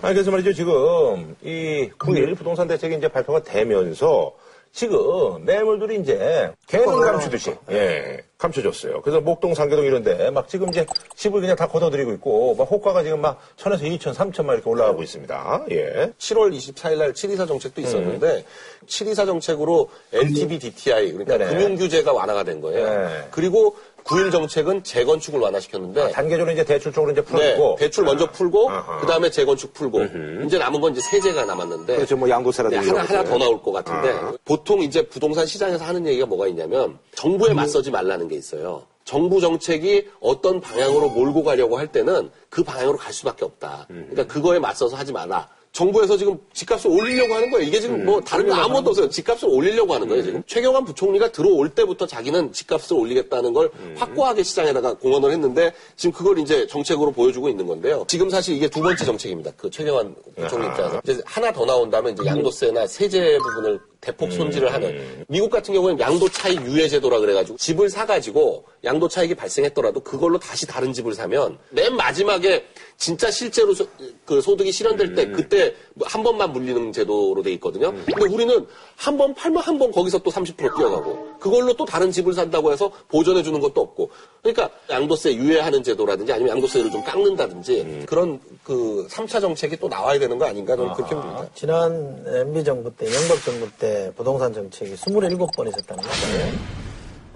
아니 0.02 0.14
그래서 0.14 0.30
말이죠 0.30 0.52
지금 0.54 1.36
이 1.42 1.90
9일 1.98 2.36
부동산 2.36 2.66
대책이 2.66 2.96
이제 2.96 3.08
발표가 3.08 3.42
되면서 3.42 4.32
지금 4.72 5.44
매물들이 5.44 6.00
이제 6.00 6.52
개는 6.66 7.00
감추듯이 7.00 7.54
예 7.70 8.22
감춰졌어요. 8.38 9.02
그래서 9.02 9.20
목동 9.20 9.54
상계동 9.54 9.84
이런데 9.84 10.30
막 10.30 10.48
지금 10.48 10.68
이제 10.70 10.86
집을 11.16 11.40
그냥 11.40 11.56
다 11.56 11.68
걷어들이고 11.68 12.12
있고 12.14 12.54
막 12.54 12.64
호가가 12.64 13.02
지금 13.02 13.20
막 13.20 13.38
천에서 13.56 13.84
2천, 13.84 14.14
3천만 14.14 14.54
이렇게 14.54 14.70
올라가고 14.70 15.02
있습니다. 15.02 15.66
예. 15.72 16.12
7월 16.18 16.56
24일 16.56 16.98
날 16.98 17.12
724 17.12 17.46
정책도 17.46 17.80
있었는데 17.82 18.44
724 18.86 19.26
정책으로 19.26 19.90
LTV 20.12 20.58
DTI 20.58 21.12
그러니까 21.12 21.36
네네. 21.36 21.50
금융 21.52 21.76
규제가 21.76 22.12
완화가 22.12 22.44
된 22.44 22.60
거예요. 22.60 23.08
네. 23.08 23.28
그리고 23.30 23.76
9일 24.04 24.32
정책은 24.32 24.82
재건축을 24.82 25.40
완화시켰는데 25.40 26.10
단계적으로 26.12 26.52
이제 26.52 26.64
대출 26.64 26.92
쪽으로 26.92 27.12
이제 27.12 27.22
네, 27.22 27.26
풀었고 27.26 27.76
대출 27.78 28.04
먼저 28.04 28.30
풀고 28.30 28.70
아하. 28.70 29.00
그다음에 29.00 29.30
재건축 29.30 29.72
풀고 29.74 30.00
이제 30.46 30.58
남은 30.58 30.80
건 30.80 30.92
이제 30.92 31.00
세제가 31.00 31.44
남았는데 31.44 31.96
그렇죠. 31.96 32.16
뭐 32.16 32.26
네, 32.28 32.34
양도세라든지. 32.34 32.88
하나, 32.88 33.00
이런 33.02 33.06
하나 33.06 33.18
것들. 33.22 33.30
더 33.30 33.38
나올 33.38 33.62
것 33.62 33.72
같은데 33.72 34.38
보통 34.44 34.82
이제 34.82 35.06
부동산 35.06 35.46
시장에서 35.46 35.84
하는 35.84 36.06
얘기가 36.06 36.26
뭐가 36.26 36.46
있냐면 36.48 36.98
정부에 37.14 37.52
맞서지 37.54 37.90
말라는 37.90 38.28
게 38.28 38.36
있어요. 38.36 38.82
정부 39.04 39.40
정책이 39.40 40.08
어떤 40.20 40.60
방향으로 40.60 41.08
몰고 41.08 41.42
가려고 41.42 41.78
할 41.78 41.88
때는 41.88 42.30
그 42.48 42.62
방향으로 42.62 42.96
갈 42.96 43.12
수밖에 43.12 43.44
없다. 43.44 43.86
그러니까 43.88 44.26
그거에 44.26 44.58
맞서서 44.58 44.96
하지 44.96 45.12
마라. 45.12 45.48
정부에서 45.72 46.16
지금 46.16 46.36
집값을 46.52 46.90
올리려고 46.90 47.34
하는 47.34 47.50
거예요. 47.50 47.66
이게 47.66 47.80
지금 47.80 48.04
뭐 48.04 48.20
다른 48.20 48.48
거 48.48 48.54
아무것도 48.54 48.90
없어요. 48.90 49.08
집값을 49.08 49.48
올리려고 49.48 49.94
하는 49.94 50.08
거예요, 50.08 50.22
지금. 50.22 50.42
최경환 50.46 50.84
부총리가 50.84 51.30
들어올 51.30 51.68
때부터 51.70 52.06
자기는 52.06 52.52
집값을 52.52 52.96
올리겠다는 52.96 53.52
걸 53.52 53.70
확고하게 53.96 54.42
시장에다가 54.42 54.94
공언을 54.94 55.30
했는데 55.30 55.72
지금 55.96 56.12
그걸 56.12 56.38
이제 56.40 56.66
정책으로 56.66 57.12
보여주고 57.12 57.48
있는 57.48 57.66
건데요. 57.66 58.04
지금 58.08 58.28
사실 58.28 58.56
이게 58.56 58.68
두 58.68 58.80
번째 58.80 59.04
정책입니다. 59.04 59.52
그 59.56 59.70
최경환 59.70 60.14
부총리 60.36 60.66
입장에서. 60.66 61.00
이제 61.04 61.20
하나 61.24 61.52
더 61.52 61.64
나온다면 61.64 62.14
이제 62.14 62.22
양도세나 62.26 62.86
세제 62.88 63.38
부분을 63.38 63.78
대폭 64.00 64.32
손질을 64.32 64.72
하는. 64.72 65.24
미국 65.28 65.50
같은 65.50 65.74
경우에는 65.74 66.00
양도 66.00 66.28
차익 66.28 66.60
유예 66.62 66.88
제도라 66.88 67.18
그래가지고 67.20 67.58
집을 67.58 67.90
사가지고 67.90 68.64
양도 68.84 69.08
차익이 69.08 69.34
발생했더라도 69.34 70.00
그걸로 70.00 70.38
다시 70.38 70.66
다른 70.66 70.92
집을 70.92 71.12
사면 71.14 71.58
맨 71.70 71.94
마지막에 71.96 72.64
진짜 72.96 73.30
실제로 73.30 73.74
소, 73.74 73.86
그 74.24 74.40
소득이 74.40 74.72
실현될 74.72 75.14
때 75.14 75.30
그때 75.30 75.74
한 76.02 76.22
번만 76.22 76.52
물리는 76.52 76.92
제도로 76.92 77.42
돼 77.42 77.52
있거든요. 77.52 77.92
근데 77.92 78.24
우리는 78.32 78.66
한 78.96 79.16
번 79.18 79.34
팔면 79.34 79.62
한 79.62 79.78
번 79.78 79.90
거기서 79.92 80.18
또 80.18 80.30
30% 80.30 80.56
뛰어가고 80.56 81.29
그걸로 81.40 81.72
또 81.74 81.84
다른 81.84 82.12
집을 82.12 82.32
산다고 82.34 82.70
해서 82.72 82.92
보전해 83.08 83.42
주는 83.42 83.58
것도 83.60 83.80
없고 83.80 84.10
그러니까 84.42 84.70
양도세 84.88 85.34
유예하는 85.34 85.82
제도라든지 85.82 86.32
아니면 86.32 86.56
양도세를 86.56 86.90
좀 86.90 87.02
깎는다든지 87.02 88.04
그런 88.06 88.38
그 88.62 89.06
3차 89.10 89.40
정책이 89.40 89.76
또 89.78 89.88
나와야 89.88 90.18
되는 90.18 90.38
거 90.38 90.46
아닌가 90.46 90.76
저는 90.76 90.92
그렇게 90.94 91.14
봅니다. 91.14 91.46
지난 91.54 92.22
MB 92.26 92.62
정부 92.62 92.94
때, 92.94 93.06
영박 93.06 93.42
정부 93.44 93.68
때 93.78 94.12
부동산 94.16 94.52
정책이 94.52 94.94
27번 94.94 95.68
있었다는 95.68 96.04
거예요. 96.04 96.52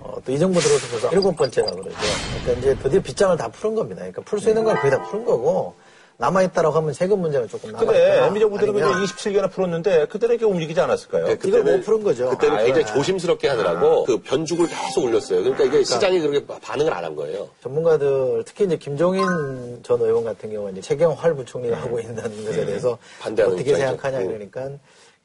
어, 0.00 0.16
또 0.24 0.32
이 0.32 0.38
정부 0.38 0.60
들어서 0.60 0.86
벌써 0.88 1.10
일곱 1.12 1.34
번째라고 1.34 1.76
그러죠. 1.80 1.96
그러니까 2.44 2.52
이제 2.60 2.82
드디어 2.82 3.00
빗장을 3.00 3.36
다 3.38 3.48
푸는 3.48 3.74
겁니다. 3.74 4.00
그러니까 4.00 4.20
풀 4.22 4.38
수 4.38 4.50
있는 4.50 4.62
건 4.62 4.76
거의 4.76 4.90
다 4.90 5.02
푸는 5.04 5.24
거고, 5.24 5.74
남아있다라고 6.16 6.76
하면 6.76 6.92
세금 6.92 7.20
문제가 7.20 7.46
조금 7.46 7.72
근데 7.72 7.84
남아있다. 7.86 8.26
MB 8.28 8.40
정부 8.40 8.58
때는 8.58 8.74
27개나 8.74 9.50
풀었는데 9.50 10.06
그때는 10.06 10.36
이렇게 10.36 10.44
움직이지 10.52 10.80
않았을까요? 10.80 11.26
네, 11.26 11.38
이걸 11.44 11.62
못 11.64 11.84
푸는 11.84 12.04
거죠. 12.04 12.30
그때는 12.30 12.56
아, 12.58 12.62
굉장히 12.62 12.86
예. 12.88 12.92
조심스럽게 12.94 13.48
하느라고 13.48 14.04
그 14.04 14.18
변죽을 14.20 14.68
계속 14.68 15.04
올렸어요. 15.04 15.40
그러니까 15.42 15.64
이게 15.64 15.82
시장이 15.84 16.20
그렇게 16.20 16.46
반응을 16.46 16.92
안 16.92 17.04
한 17.04 17.16
거예요. 17.16 17.48
전문가들, 17.62 18.44
특히 18.46 18.64
이제 18.64 18.76
김종인 18.78 19.80
전 19.82 20.00
의원 20.00 20.24
같은 20.24 20.50
경우는 20.50 20.72
이제 20.78 20.80
최경활 20.80 21.34
부총리가 21.34 21.76
하고 21.76 22.00
있는 22.00 22.14
것에 22.16 22.64
대해서 22.64 22.90
네. 22.90 22.96
반대하는 23.22 23.54
어떻게. 23.56 23.74
생각하냐 23.74 24.18
음. 24.20 24.26
그러니까 24.28 24.70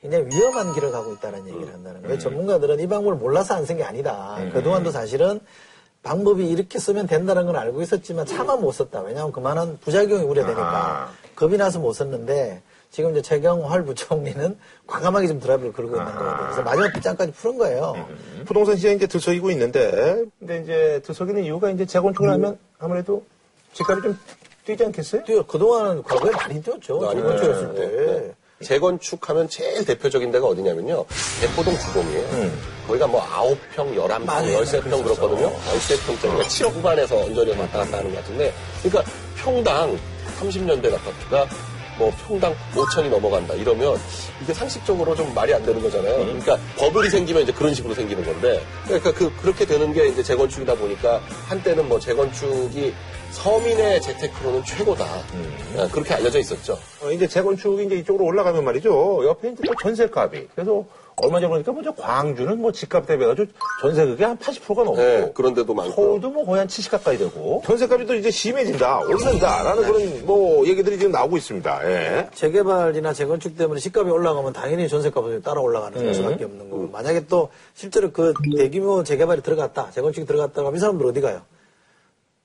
굉장히 0.02 0.26
위험한 0.34 0.74
길을 0.74 0.92
가고 0.92 1.14
있다는 1.14 1.48
얘기를 1.48 1.74
한다는 1.74 2.02
거예요. 2.02 2.18
전문가들은 2.20 2.80
이 2.80 2.88
방법을 2.88 3.16
몰라서 3.18 3.54
안 3.54 3.66
쓴 3.66 3.78
게 3.78 3.84
아니다. 3.84 4.38
그동안도 4.54 4.92
사실은 4.92 5.40
방법이 6.04 6.48
이렇게 6.48 6.80
쓰면 6.80 7.08
된다는 7.08 7.46
건 7.46 7.56
알고 7.56 7.82
있었지만 7.82 8.26
차마 8.26 8.56
못 8.56 8.72
썼다. 8.72 9.02
왜냐하면 9.02 9.32
그만한 9.32 9.78
부작용이 9.82 10.24
우려되니까 10.24 11.12
겁이 11.36 11.58
나서 11.58 11.80
못 11.80 11.94
썼는데 11.94 12.62
지금 12.92 13.12
이제 13.12 13.22
최경활 13.22 13.84
부총리는 13.84 14.58
과감하게 14.88 15.28
좀 15.28 15.40
드라이브를 15.40 15.74
걸고 15.74 15.98
있는 15.98 16.12
거거든요. 16.12 16.38
그래서 16.44 16.62
마지막 16.64 16.94
빗장까지 16.94 17.32
푸는 17.34 17.58
거예요. 17.60 18.08
부동산 18.46 18.76
시장이 18.78 18.96
이제 18.96 19.06
들썩이고 19.08 19.52
있는데, 19.52 20.24
근데 20.40 20.62
이제 20.64 21.02
들썩이는 21.06 21.44
이유가 21.44 21.70
이제 21.70 21.86
재건축을 21.86 22.30
하면 22.32 22.58
아무래도 22.80 23.24
집값이 23.74 24.02
좀 24.02 24.18
뛰지 24.66 24.86
않겠어요? 24.86 25.24
뛰어 25.24 25.46
그동안은 25.46 26.02
과거에 26.04 26.32
많이 26.32 26.62
뛰었죠. 26.64 27.00
많이 27.00 27.22
재건축했을 27.22 27.74
뛰었죠. 27.76 27.76
때. 27.76 28.36
네. 28.60 28.66
재건축하면 28.66 29.50
제일 29.50 29.86
대표적인 29.86 30.32
데가 30.32 30.48
어디냐면요. 30.48 31.06
대포동 31.42 31.78
주공이에요. 31.80 32.52
거기가 32.88 33.08
뭐 33.08 33.22
9평, 33.22 33.96
11평, 33.96 34.24
맞아요. 34.26 34.62
13평 34.62 35.04
그렇거든요. 35.04 35.52
13평짜리가 35.54 36.22
그러니까 36.22 36.44
7억 36.48 36.72
후반에서 36.74 37.18
언저리 37.20 37.52
왔다 37.52 37.80
갔다 37.80 37.98
하는 38.00 38.14
것 38.14 38.22
같은데. 38.22 38.54
그러니까 38.84 39.12
평당 39.38 39.98
30년 40.40 40.82
된 40.82 40.94
아파트가 40.94 41.48
뭐 42.00 42.12
평당 42.26 42.56
5천이 42.74 43.10
넘어간다 43.10 43.54
이러면 43.54 43.98
이게 44.42 44.54
상식적으로 44.54 45.14
좀 45.14 45.32
말이 45.36 45.54
안 45.54 45.64
되는 45.64 45.82
거잖아요. 45.82 46.16
그러니까 46.18 46.58
버블이 46.78 47.10
생기면 47.10 47.44
이제 47.44 47.52
그런 47.52 47.74
식으로 47.74 47.94
생기는 47.94 48.24
건데 48.24 48.62
그러니까 48.86 49.14
그 49.14 49.32
그렇게 49.36 49.66
되는 49.66 49.92
게 49.94 50.08
이제 50.08 50.24
재건축이다 50.24 50.76
보니까 50.76 51.22
한때는 51.48 51.88
뭐 51.90 52.00
재건축이 52.00 52.94
서민의 53.32 54.02
재테크로는 54.02 54.64
최고다 54.64 55.06
아, 55.78 55.88
그렇게 55.92 56.14
알려져 56.16 56.40
있었죠. 56.40 56.80
어, 57.02 57.12
이제 57.12 57.28
재건축이 57.28 57.86
이제 57.86 57.96
이쪽으로 57.98 58.26
올라가면 58.26 58.64
말이죠. 58.64 59.24
옆에 59.26 59.50
이제 59.50 59.64
또 59.68 59.74
전세값이. 59.82 60.48
그래서 60.56 60.84
얼마 61.22 61.40
전에 61.40 61.52
보니까 61.52 61.72
먼저 61.72 61.92
광주는 61.92 62.60
뭐 62.60 62.72
집값 62.72 63.06
대비해가지고 63.06 63.48
전세금이 63.82 64.24
한 64.24 64.38
80%가 64.38 64.84
넘고. 64.84 64.98
네, 64.98 65.32
그런 65.34 65.54
데도 65.54 65.74
많고. 65.74 65.94
서울도 65.94 66.30
뭐 66.30 66.46
거의 66.46 66.60
한 66.60 66.68
70 66.68 66.92
가까이 66.92 67.18
되고. 67.18 67.62
전세값이 67.66 68.06
또 68.06 68.16
이제 68.16 68.32
심해진다, 68.32 69.00
오른다라는 69.00 69.84
그런 69.84 70.26
뭐 70.26 70.66
얘기들이 70.66 70.98
지금 70.98 71.12
나오고 71.12 71.38
있습니다. 71.38 71.92
예. 71.92 72.30
재개발이나 72.34 73.14
재건축 73.14 73.58
때문에 73.58 73.80
집값이 73.80 74.10
올라가면 74.10 74.54
당연히 74.54 74.88
전세값이 74.88 75.42
따라 75.44 75.62
올라가는 75.62 76.14
수밖에 76.14 76.46
없는 76.46 76.70
거고 76.70 76.88
만약에 76.92 77.26
또 77.28 77.50
실제로 77.74 78.12
그 78.12 78.34
대규모 78.58 79.04
재개발이 79.04 79.42
들어갔다 79.42 79.92
재건축이 79.92 80.26
들어갔다 80.26 80.62
하면 80.62 80.76
이 80.76 80.80
사람들 80.80 81.06
어디 81.06 81.22
가요? 81.22 81.42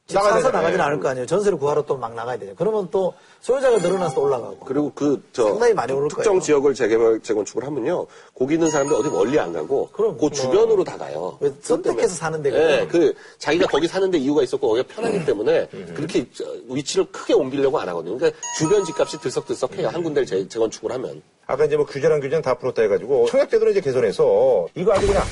집 0.07 0.17
나가야 0.17 0.33
사서 0.33 0.43
되잖아요. 0.49 0.63
나가지는 0.63 0.85
않을 0.85 1.01
거 1.01 1.09
아니에요. 1.09 1.27
전세를 1.27 1.57
구하러 1.59 1.83
또 1.83 1.97
막 1.97 2.15
나가야 2.15 2.37
되죠. 2.39 2.53
그러면 2.57 2.89
또 2.91 3.15
소유자가 3.41 3.79
늘어나서 3.79 4.15
또 4.17 4.23
올라가고. 4.25 4.59
그리고 4.61 4.93
그, 4.95 5.23
저, 5.33 5.45
상당히 5.45 5.73
많이 5.73 5.93
오를 5.93 6.09
특정 6.09 6.35
거예요. 6.35 6.41
지역을 6.43 6.75
재개발, 6.75 7.21
재건축을 7.21 7.65
하면요. 7.65 8.07
거기 8.37 8.55
있는 8.55 8.69
사람들 8.69 8.95
어디 8.97 9.09
멀리 9.09 9.39
안 9.39 9.55
가고, 9.55 9.89
그럼, 9.93 10.15
그 10.17 10.21
뭐, 10.21 10.31
주변으로 10.31 10.85
다 10.85 10.99
가요. 10.99 11.39
선택해서 11.63 12.15
사는 12.17 12.43
데거든요. 12.43 12.67
네, 12.69 12.87
그, 12.87 13.15
자기가 13.39 13.67
거기 13.69 13.89
사는데 13.89 14.19
이유가 14.19 14.43
있었고, 14.43 14.69
거기가 14.69 14.89
편하기 14.95 15.25
때문에, 15.25 15.69
그렇게 15.95 16.27
저, 16.35 16.45
위치를 16.69 17.07
크게 17.11 17.33
옮기려고 17.33 17.79
안 17.79 17.89
하거든요. 17.89 18.19
그러니까 18.19 18.39
주변 18.59 18.85
집값이 18.85 19.19
들썩들썩해요. 19.21 19.89
한 19.89 20.03
군데를 20.03 20.27
재, 20.27 20.47
재건축을 20.47 20.93
하면. 20.93 21.23
아까 21.47 21.65
이제 21.65 21.77
뭐 21.77 21.85
규제랑 21.87 22.21
규제는 22.21 22.41
다 22.43 22.55
풀었다 22.55 22.81
해가지고 22.83 23.27
청약제도를 23.27 23.73
이제 23.73 23.81
개선해서 23.83 24.67
이거 24.77 24.95
아주 24.95 25.07
그냥 25.07 25.23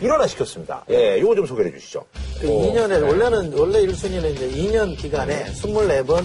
일어나 0.00 0.26
시켰습니다. 0.26 0.84
예, 0.90 1.18
요거 1.20 1.34
좀 1.34 1.46
소개해 1.46 1.70
주시죠. 1.72 2.04
그 2.40 2.46
2년에 2.46 3.02
원래는 3.02 3.52
원래 3.58 3.80
1순위는 3.86 4.34
이제 4.34 4.48
2년 4.50 4.96
기간에 4.96 5.44
24번 5.52 6.24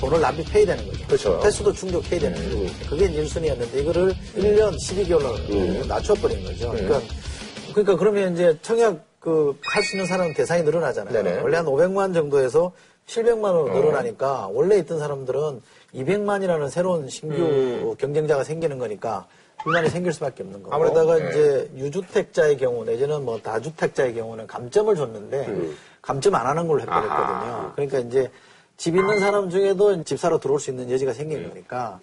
돈을 0.00 0.20
납입 0.20 0.52
해야 0.54 0.66
되는 0.66 0.84
거죠. 0.86 1.06
그렇죠. 1.06 1.40
횟수도 1.44 1.72
충족해야 1.72 2.18
되는 2.20 2.36
거죠. 2.36 2.74
그게 2.90 3.08
1순위였는데 3.08 3.74
이거를 3.76 4.14
1년 4.36 4.74
12개월로 4.76 5.86
낮춰버린 5.86 6.44
거죠. 6.44 6.70
그러니까 6.72 7.00
그러니까 7.70 7.96
그러면 7.96 8.34
이제 8.34 8.58
청약 8.62 9.00
그 9.20 9.54
할 9.64 9.84
수 9.84 9.94
있는 9.94 10.06
사람 10.06 10.34
대상이 10.34 10.64
늘어나잖아요. 10.64 11.14
네네. 11.22 11.40
원래 11.42 11.56
한 11.58 11.66
500만 11.66 12.12
정도에서 12.12 12.72
700만으로 13.06 13.72
늘어나니까 13.72 14.48
원래 14.52 14.78
있던 14.78 14.98
사람들은 14.98 15.60
200만이라는 15.94 16.70
새로운 16.70 17.08
신규 17.08 17.94
경쟁자가 17.98 18.42
생기는 18.42 18.78
거니까 18.78 19.26
불만이 19.62 19.88
생길 19.90 20.12
수밖에 20.12 20.42
없는 20.42 20.62
거고. 20.62 20.74
아무래도, 20.74 20.94
거기다가 20.94 21.18
네. 21.18 21.30
이제 21.30 21.70
유주택자의 21.76 22.56
경우 22.56 22.84
내지는 22.84 23.24
뭐 23.24 23.40
다주택자의 23.40 24.14
경우는 24.14 24.46
감점을 24.46 24.94
줬는데 24.94 25.70
감점 26.00 26.34
안 26.34 26.46
하는 26.46 26.66
걸로 26.66 26.80
해버렸거든요. 26.80 27.72
그러니까 27.74 27.98
이제 27.98 28.30
집 28.76 28.96
있는 28.96 29.20
사람 29.20 29.48
중에도 29.50 30.02
집 30.02 30.18
사러 30.18 30.40
들어올 30.40 30.58
수 30.58 30.70
있는 30.70 30.90
여지가 30.90 31.12
생긴 31.12 31.48
거니까 31.48 32.00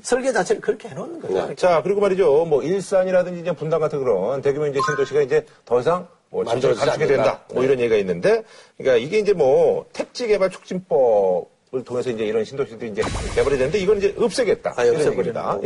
설계 0.00 0.32
자체를 0.32 0.62
그렇게 0.62 0.88
해놓는 0.88 1.20
거예요. 1.20 1.54
자, 1.56 1.82
그리고 1.82 2.00
말이죠. 2.00 2.46
뭐 2.46 2.62
일산이라든지 2.62 3.40
이제 3.40 3.52
분당 3.52 3.80
같은 3.80 3.98
그런 3.98 4.40
대규모 4.40 4.66
이제 4.66 4.80
신도시가 4.86 5.20
이제 5.22 5.44
더 5.66 5.80
이상 5.80 6.08
뭐 6.30 6.44
않는다. 6.48 6.96
된다. 6.96 7.40
뭐 7.52 7.62
이런 7.62 7.78
얘기가 7.78 7.96
있는데, 7.96 8.44
그러니까 8.78 9.04
이게 9.04 9.18
이제 9.18 9.34
뭐 9.34 9.84
택지 9.92 10.26
개발 10.28 10.48
촉진법을 10.48 11.51
통해서 11.80 12.10
이제 12.10 12.26
이런 12.26 12.44
신도시들이 12.44 12.90
이제 12.90 13.02
개발이 13.34 13.56
되는데 13.56 13.78
이건 13.78 13.96
이제 13.96 14.14
없애겠다. 14.18 14.72
다 14.72 14.84
이런 14.84 14.96
없애버리는 14.96 15.34
얘기입니다. 15.34 15.58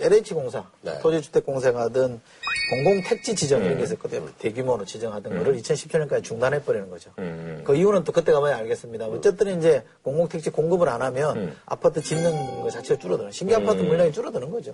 예. 0.00 0.04
LH공사, 0.04 0.64
네. 0.82 0.98
토지주택공사가 0.98 1.82
하던 1.82 2.20
공공택지 2.70 3.36
지정 3.36 3.62
이런 3.62 3.76
게 3.78 3.84
있었거든요. 3.84 4.26
대규모로 4.38 4.84
지정하던 4.84 5.38
거를 5.38 5.56
2017년까지 5.58 6.24
중단해버리는 6.24 6.90
거죠. 6.90 7.10
그 7.64 7.76
이유는 7.76 8.04
또 8.04 8.12
그때 8.12 8.32
가봐야 8.32 8.56
알겠습니다. 8.58 9.06
어쨌든 9.06 9.58
이제 9.58 9.84
공공택지 10.02 10.50
공급을 10.50 10.88
안 10.88 11.02
하면 11.02 11.54
아파트 11.66 12.00
짓는 12.00 12.62
거 12.62 12.70
자체가 12.70 12.98
줄어드는, 12.98 13.30
신규 13.32 13.54
아파트 13.54 13.82
물량이 13.82 14.12
줄어드는 14.12 14.50
거죠. 14.50 14.72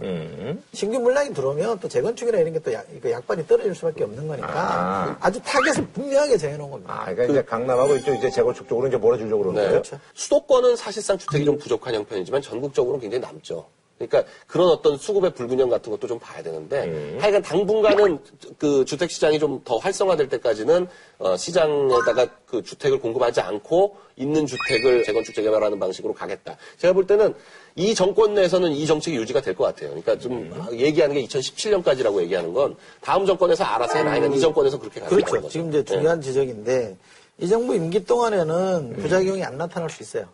신규 0.73 1.01
물량이 1.01 1.35
들어오면 1.35 1.81
또 1.81 1.89
재건축이나 1.89 2.39
이런 2.39 2.53
게 2.53 2.61
또 2.61 3.11
약발이 3.11 3.47
떨어질 3.47 3.75
수밖에 3.75 4.05
없는 4.05 4.29
거니까 4.29 5.17
아. 5.21 5.31
주 5.31 5.41
타겟을 5.43 5.87
분명하게 5.89 6.37
정해놓은 6.37 6.71
겁니다. 6.71 6.93
아, 6.93 7.05
그러니까 7.07 7.25
이제 7.25 7.43
강남하고 7.43 7.97
이쪽 7.97 8.15
이제 8.15 8.31
재건축 8.31 8.69
쪽으로 8.69 8.89
이제 8.89 8.97
몰아주려고 8.97 9.43
그러는 9.45 9.63
네. 9.63 9.69
거예요. 9.69 9.83
수도권은 10.15 10.77
사실상 10.77 11.17
주택이 11.19 11.45
좀 11.45 11.57
부족한 11.59 11.95
형편이지만 11.95 12.43
전국적으로는 12.43 13.01
굉장히 13.01 13.23
남죠. 13.23 13.67
그러니까 14.01 14.25
그런 14.47 14.69
어떤 14.69 14.97
수급의 14.97 15.33
불균형 15.35 15.69
같은 15.69 15.91
것도 15.93 16.07
좀 16.07 16.19
봐야 16.19 16.43
되는데 16.43 17.19
하여간 17.21 17.43
당분간은 17.43 18.19
그 18.59 18.85
주택 18.87 19.11
시장이 19.11 19.39
좀 19.39 19.61
더 19.63 19.77
활성화될 19.77 20.29
때까지는 20.31 20.89
어, 21.19 21.37
시장에다가 21.37 22.27
그 22.47 22.63
주택을 22.63 22.99
공급하지 22.99 23.41
않고 23.43 23.97
있는 24.17 24.47
주택을 24.47 25.05
재건축 25.05 25.35
재개발하는 25.35 25.79
방식으로 25.79 26.15
가겠다. 26.15 26.57
제가 26.79 26.95
볼 26.95 27.07
때는 27.07 27.35
이 27.77 27.95
정권 27.95 28.33
내에서는 28.35 28.73
이 28.73 28.87
정책이 28.87 29.17
유지가 29.19 29.43
될 29.43 29.55
것 29.55 29.65
같아요. 29.65 29.91
그러니까 29.91 30.19
좀 30.19 30.51
얘기하는 30.73 31.15
게 31.15 31.27
2017년까지라고 31.27 32.23
얘기하는 32.23 32.55
건 32.55 32.75
다음 33.03 33.27
정권에서 33.27 33.65
알아서 33.65 33.99
해라. 33.99 34.13
하여간 34.13 34.33
이 34.33 34.41
정권에서 34.41 34.79
그렇게 34.79 35.01
가는 35.01 35.15
그렇죠. 35.15 35.37
거죠. 35.37 35.49
지금 35.51 35.69
이제 35.69 35.85
중요한 35.85 36.23
지적인데 36.23 36.97
이 37.39 37.49
정부 37.49 37.75
임기 37.75 38.05
동안에는 38.07 38.95
부작용이 38.97 39.45
안 39.45 39.59
나타날 39.59 39.91
수 39.91 40.03
있어요. 40.03 40.25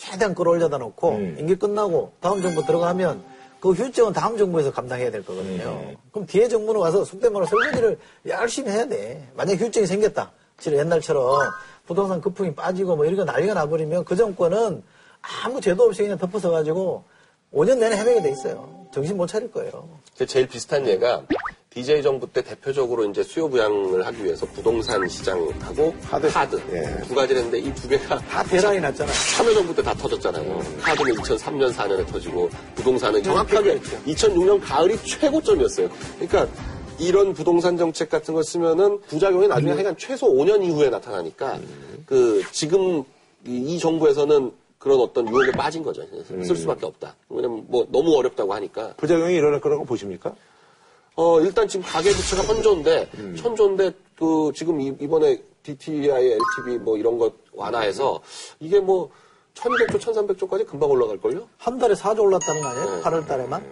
최대한 0.00 0.34
끌어올려다 0.34 0.78
놓고 0.78 1.12
임기 1.38 1.56
끝나고 1.56 2.12
다음 2.20 2.40
정부 2.40 2.64
들어가면 2.64 3.22
그 3.60 3.72
휴증은 3.72 4.14
다음 4.14 4.38
정부에서 4.38 4.72
감당해야 4.72 5.10
될 5.10 5.22
거거든요. 5.22 5.94
그럼 6.10 6.26
뒤에 6.26 6.48
정부는 6.48 6.80
와서 6.80 7.04
속된 7.04 7.30
말로 7.30 7.44
설거지를 7.44 7.98
열심히 8.26 8.70
해야 8.70 8.86
돼. 8.86 9.28
만약에 9.36 9.62
휴증이 9.62 9.86
생겼다. 9.86 10.32
지금 10.58 10.78
옛날처럼 10.78 11.50
부동산 11.86 12.22
거품이 12.22 12.54
빠지고 12.54 12.96
뭐 12.96 13.04
이런 13.04 13.16
거 13.16 13.24
난리가 13.30 13.52
나버리면 13.52 14.06
그 14.06 14.16
정권은 14.16 14.82
아무 15.44 15.60
죄도 15.60 15.82
없이 15.82 16.02
그냥 16.02 16.16
덮어서 16.16 16.50
가지고 16.50 17.04
5년 17.52 17.78
내내 17.78 17.96
헤매게 17.96 18.22
돼 18.22 18.30
있어요. 18.30 18.86
정신 18.92 19.16
못 19.16 19.26
차릴 19.26 19.50
거예요. 19.50 19.88
제- 20.14 20.26
제일 20.26 20.46
비슷한 20.46 20.86
예가 20.86 21.22
DJ 21.70 22.02
정부 22.02 22.26
때 22.32 22.42
대표적으로 22.42 23.04
이제 23.08 23.22
수요 23.22 23.48
부양을 23.48 24.04
하기 24.06 24.24
위해서 24.24 24.44
부동산 24.46 25.06
시장하고 25.08 25.94
하드, 26.02 26.26
예. 26.72 27.02
두 27.06 27.14
가지를 27.14 27.42
했는데 27.42 27.58
이 27.60 27.72
두 27.74 27.88
개가 27.88 28.18
다 28.18 28.42
대란이 28.42 28.80
났잖아요. 28.80 29.14
참여정부 29.36 29.74
때 29.76 29.82
다 29.82 29.94
터졌잖아요. 29.94 30.58
하드는 30.80 31.14
2003년, 31.14 31.72
4년에 31.72 32.06
터지고 32.08 32.50
부동산은 32.74 33.22
정확하게 33.22 33.78
2006년 34.06 34.60
가을이 34.60 34.96
최고점이었어요. 35.04 35.88
그러니까 36.18 36.48
이런 36.98 37.32
부동산 37.34 37.76
정책 37.76 38.10
같은 38.10 38.34
걸 38.34 38.42
쓰면은 38.42 39.00
부작용이 39.02 39.46
나중에 39.46 39.70
하여간 39.72 39.96
최소 39.96 40.26
5년 40.26 40.64
이후에 40.64 40.90
나타나니까 40.90 41.60
그 42.04 42.42
지금 42.50 43.04
이, 43.46 43.56
이 43.74 43.78
정부에서는 43.78 44.50
그런 44.80 44.98
어떤 44.98 45.28
유혹에 45.28 45.52
빠진 45.52 45.82
거죠. 45.82 46.02
쓸 46.26 46.56
수밖에 46.56 46.86
없다. 46.86 47.14
왜냐면 47.28 47.64
뭐 47.68 47.86
너무 47.90 48.16
어렵다고 48.16 48.54
하니까. 48.54 48.94
부작용이 48.96 49.34
일어날 49.34 49.60
거라고 49.60 49.84
보십니까? 49.84 50.34
어, 51.16 51.38
일단 51.42 51.68
지금 51.68 51.84
가계부채가 51.86 52.42
천조인데, 52.44 53.10
천조인데, 53.36 53.92
그, 54.18 54.50
지금 54.54 54.80
이- 54.80 54.96
이번에 55.00 55.38
DTI, 55.62 56.32
LTV 56.32 56.78
뭐 56.78 56.96
이런 56.96 57.18
것 57.18 57.34
완화해서, 57.52 58.20
이게 58.58 58.80
뭐, 58.80 59.10
1200조, 59.52 59.98
1300조까지 60.00 60.66
금방 60.66 60.88
올라갈걸요? 60.90 61.46
한 61.58 61.78
달에 61.78 61.92
4조 61.94 62.20
올랐다는 62.20 62.62
거 62.62 62.68
아니에요? 62.68 63.02
8월 63.02 63.26
달에만? 63.26 63.62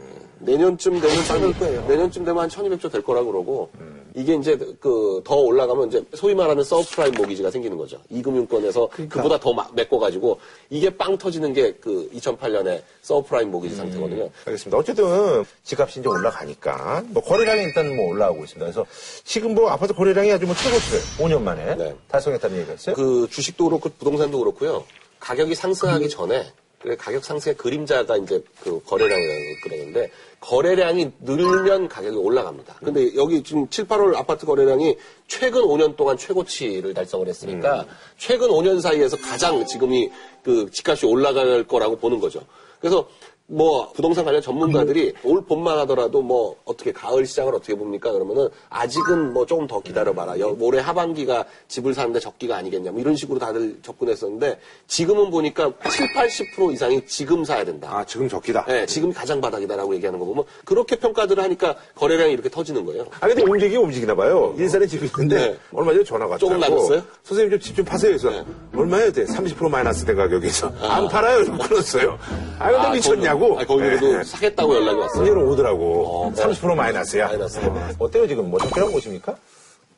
내년쯤 0.40 1.00
되면, 1.00 1.24
될 1.40 1.58
거예요. 1.58 1.86
내년쯤 1.88 2.24
되면 2.24 2.42
한 2.42 2.48
1200조 2.48 2.92
될 2.92 3.02
거라고 3.02 3.32
그러고, 3.32 3.70
이게 4.14 4.34
이제 4.34 4.56
그, 4.80 5.22
더 5.24 5.36
올라가면 5.36 5.88
이제 5.88 6.04
소위 6.14 6.34
말하는 6.34 6.64
subprime 6.64 7.14
mortgage가 7.14 7.50
생기는 7.50 7.76
거죠. 7.76 7.98
이 8.10 8.22
금융권에서 8.22 8.88
그 8.88 9.08
그러니까. 9.08 9.22
보다더 9.22 9.54
메꿔 9.74 9.98
가지고, 9.98 10.40
이게 10.70 10.90
빵 10.90 11.16
터지는 11.16 11.52
게 11.52 11.68
그 11.80 12.10
2008년에 12.14 12.82
subprime 13.02 13.50
mortgage 13.50 13.76
상태거든요. 13.76 14.30
알겠습니다. 14.44 14.76
어쨌든 14.76 15.44
집값이 15.64 16.00
이제 16.00 16.08
올라가니까 16.08 17.04
뭐 17.08 17.22
거래량이 17.22 17.62
일단 17.62 17.94
뭐 17.96 18.08
올라오고 18.08 18.44
있습니다. 18.44 18.64
그래서 18.64 18.86
지금 19.24 19.54
뭐 19.54 19.70
아파트 19.70 19.94
거래량이 19.94 20.32
아주 20.32 20.46
뭐 20.46 20.54
최고치를 20.54 21.00
5년 21.18 21.42
만에 21.42 21.76
네. 21.76 21.94
달성했다는 22.08 22.56
얘기가 22.58 22.74
있어요. 22.74 22.94
그 22.94 23.26
주식도 23.30 23.64
그렇고 23.64 23.88
부동산도 23.98 24.38
그렇고요. 24.38 24.84
가격이 25.20 25.54
상승하기 25.54 26.08
전에 26.08 26.40
그래 26.40 26.52
가격 26.98 27.24
상승의 27.24 27.56
그림자가 27.56 28.16
이제 28.18 28.42
그 28.62 28.80
거래량이라는 28.84 29.44
걸 29.44 29.60
그러는데 29.62 30.10
거래량이 30.40 31.10
늘면 31.20 31.88
가격이 31.88 32.16
올라갑니다. 32.16 32.76
근데 32.84 33.14
여기 33.16 33.42
지금 33.42 33.68
7, 33.68 33.86
8월 33.86 34.14
아파트 34.14 34.46
거래량이 34.46 34.96
최근 35.26 35.62
5년 35.62 35.96
동안 35.96 36.16
최고치를 36.16 36.94
달성을 36.94 37.26
했으니까 37.26 37.84
최근 38.16 38.48
5년 38.48 38.80
사이에서 38.80 39.16
가장 39.16 39.66
지금이 39.66 40.10
그 40.44 40.70
집값이 40.70 41.06
올라갈 41.06 41.64
거라고 41.64 41.96
보는 41.96 42.20
거죠. 42.20 42.42
그래서 42.80 43.08
뭐 43.50 43.90
부동산 43.92 44.26
관련 44.26 44.42
전문가들이 44.42 45.14
올 45.24 45.42
봄만 45.42 45.78
하더라도 45.78 46.20
뭐 46.20 46.56
어떻게 46.66 46.92
가을 46.92 47.24
시장을 47.24 47.54
어떻게 47.54 47.74
봅니까? 47.74 48.12
그러면은 48.12 48.48
아직은 48.68 49.32
뭐 49.32 49.46
조금 49.46 49.66
더 49.66 49.80
기다려봐라. 49.80 50.38
여- 50.38 50.54
올해 50.60 50.80
하반기가 50.80 51.46
집을 51.66 51.94
사는데 51.94 52.20
적기가 52.20 52.56
아니겠냐. 52.58 52.90
뭐 52.90 53.00
이런 53.00 53.16
식으로 53.16 53.38
다들 53.38 53.78
접근했었는데 53.80 54.58
지금은 54.86 55.30
보니까 55.30 55.72
7, 55.90 56.12
80% 56.12 56.74
이상이 56.74 57.06
지금 57.06 57.42
사야 57.42 57.64
된다. 57.64 57.88
아 57.90 58.04
지금 58.04 58.28
적기다. 58.28 58.66
네, 58.66 58.84
지금이 58.84 59.14
가장 59.14 59.40
바닥이다라고 59.40 59.94
얘기하는 59.94 60.18
거 60.18 60.26
보면 60.26 60.44
그렇게 60.66 60.96
평가들을 60.96 61.42
하니까 61.42 61.74
거래량이 61.94 62.34
이렇게 62.34 62.50
터지는 62.50 62.84
거예요. 62.84 63.06
아 63.18 63.28
근데 63.28 63.42
움직이긴 63.44 63.80
움직이나 63.80 64.14
봐요. 64.14 64.54
일산에 64.58 64.86
집이 64.86 65.06
있는데 65.06 65.36
네. 65.52 65.58
얼마 65.72 65.92
전에 65.92 66.04
전화가. 66.04 66.36
조금 66.36 66.60
낮았어요? 66.60 67.02
선생님 67.22 67.52
좀집좀 67.52 67.84
파세요. 67.86 68.10
그래서 68.10 68.28
네. 68.30 68.44
얼마예요? 68.76 69.10
돼? 69.10 69.24
30% 69.24 69.70
마이너스 69.70 70.04
된 70.04 70.16
가격에서 70.16 70.70
안 70.82 71.08
팔아요. 71.08 71.46
좀 71.46 71.56
끊었어요. 71.56 72.18
아 72.58 72.70
근데 72.70 72.96
미쳤냐고. 72.98 73.37
거기, 73.38 73.62
아, 73.62 73.66
거기 73.66 73.82
그래도 73.82 74.16
네. 74.18 74.24
사겠다고 74.24 74.74
연락이 74.74 74.98
왔어요. 74.98 75.22
문제는 75.22 75.42
오더라고. 75.48 76.06
어, 76.26 76.32
네. 76.34 76.42
30% 76.42 76.74
마이너스야. 76.74 77.28
마이너스. 77.28 77.58
어때요 77.98 78.26
지금? 78.26 78.50
뭐 78.50 78.58
적절한 78.60 78.92
곳입니까? 78.92 79.36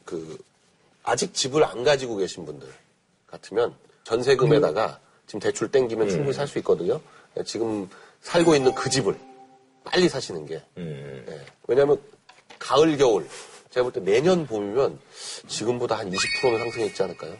그 0.05 0.39
아직 1.03 1.33
집을 1.35 1.65
안 1.65 1.83
가지고 1.85 2.17
계신 2.17 2.45
분들 2.45 2.69
같으면 3.27 3.75
전세금에다가 4.05 4.99
지금 5.27 5.41
대출 5.41 5.71
땡기면 5.71 6.09
충분히 6.09 6.33
살 6.33 6.47
수 6.49 6.59
있거든요. 6.59 7.01
예, 7.39 7.45
지금 7.45 7.89
살고 8.23 8.55
있는 8.57 8.75
그 8.75 8.91
집을 8.91 9.17
빨리 9.85 10.09
사시는 10.09 10.47
게 10.47 10.63
예, 10.79 11.25
왜냐하면 11.69 11.99
가을 12.59 12.97
겨울 12.97 13.27
제가 13.71 13.85
볼 13.85 13.93
때 13.93 14.01
내년 14.01 14.47
봄이면 14.49 14.99
지금보다 15.47 15.97
한 15.97 16.11
20%는 16.11 16.59
상승했지 16.59 17.03
않을까요? 17.05 17.37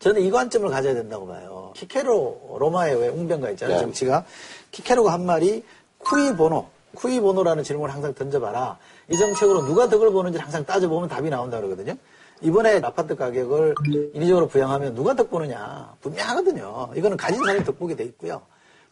저는 0.00 0.20
이 0.22 0.30
관점을 0.30 0.68
가져야 0.68 0.94
된다고 0.94 1.26
봐요. 1.26 1.72
키케로 1.74 2.56
로마의 2.60 3.00
왜 3.00 3.08
웅변가 3.08 3.50
있잖아요. 3.52 3.78
네. 3.78 3.82
정치가 3.82 4.24
키케로가 4.70 5.12
한 5.12 5.24
말이 5.24 5.64
쿠이 5.98 6.36
보노, 6.36 6.68
쿠이 6.94 7.20
보노라는 7.20 7.64
질문을 7.64 7.94
항상 7.94 8.14
던져봐라. 8.14 8.78
이 9.10 9.16
정책으로 9.16 9.66
누가 9.66 9.88
덕을 9.88 10.10
보는지 10.10 10.38
항상 10.38 10.64
따져보면 10.64 11.08
답이 11.08 11.30
나온다 11.30 11.58
그러거든요. 11.58 11.94
이번에 12.40 12.80
아파트 12.82 13.16
가격을 13.16 13.74
인위적으로 14.14 14.46
부양하면 14.46 14.94
누가 14.94 15.14
덕 15.14 15.30
보느냐 15.30 15.94
분명하거든요. 16.00 16.90
이거는 16.94 17.16
가진 17.16 17.38
사람이 17.44 17.64
덕 17.64 17.78
보게 17.78 17.96
돼 17.96 18.04
있고요. 18.04 18.42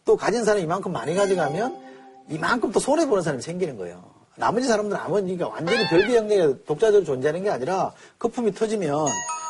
또 0.03 0.17
가진 0.17 0.43
사람이 0.43 0.63
이만큼 0.63 0.91
많이 0.91 1.15
가져가면 1.15 1.77
이만큼 2.29 2.71
또 2.71 2.79
손해 2.79 3.07
보는 3.07 3.23
사람이 3.23 3.41
생기는 3.41 3.77
거예요. 3.77 4.03
나머지 4.35 4.67
사람들은 4.67 5.01
아무니까 5.01 5.47
그러니까 5.47 5.47
완전히 5.47 5.89
별개 5.89 6.15
영역에 6.15 6.63
독자적으로 6.65 7.03
존재하는 7.05 7.43
게 7.43 7.49
아니라 7.49 7.91
거품이 8.19 8.53
터지면 8.53 9.07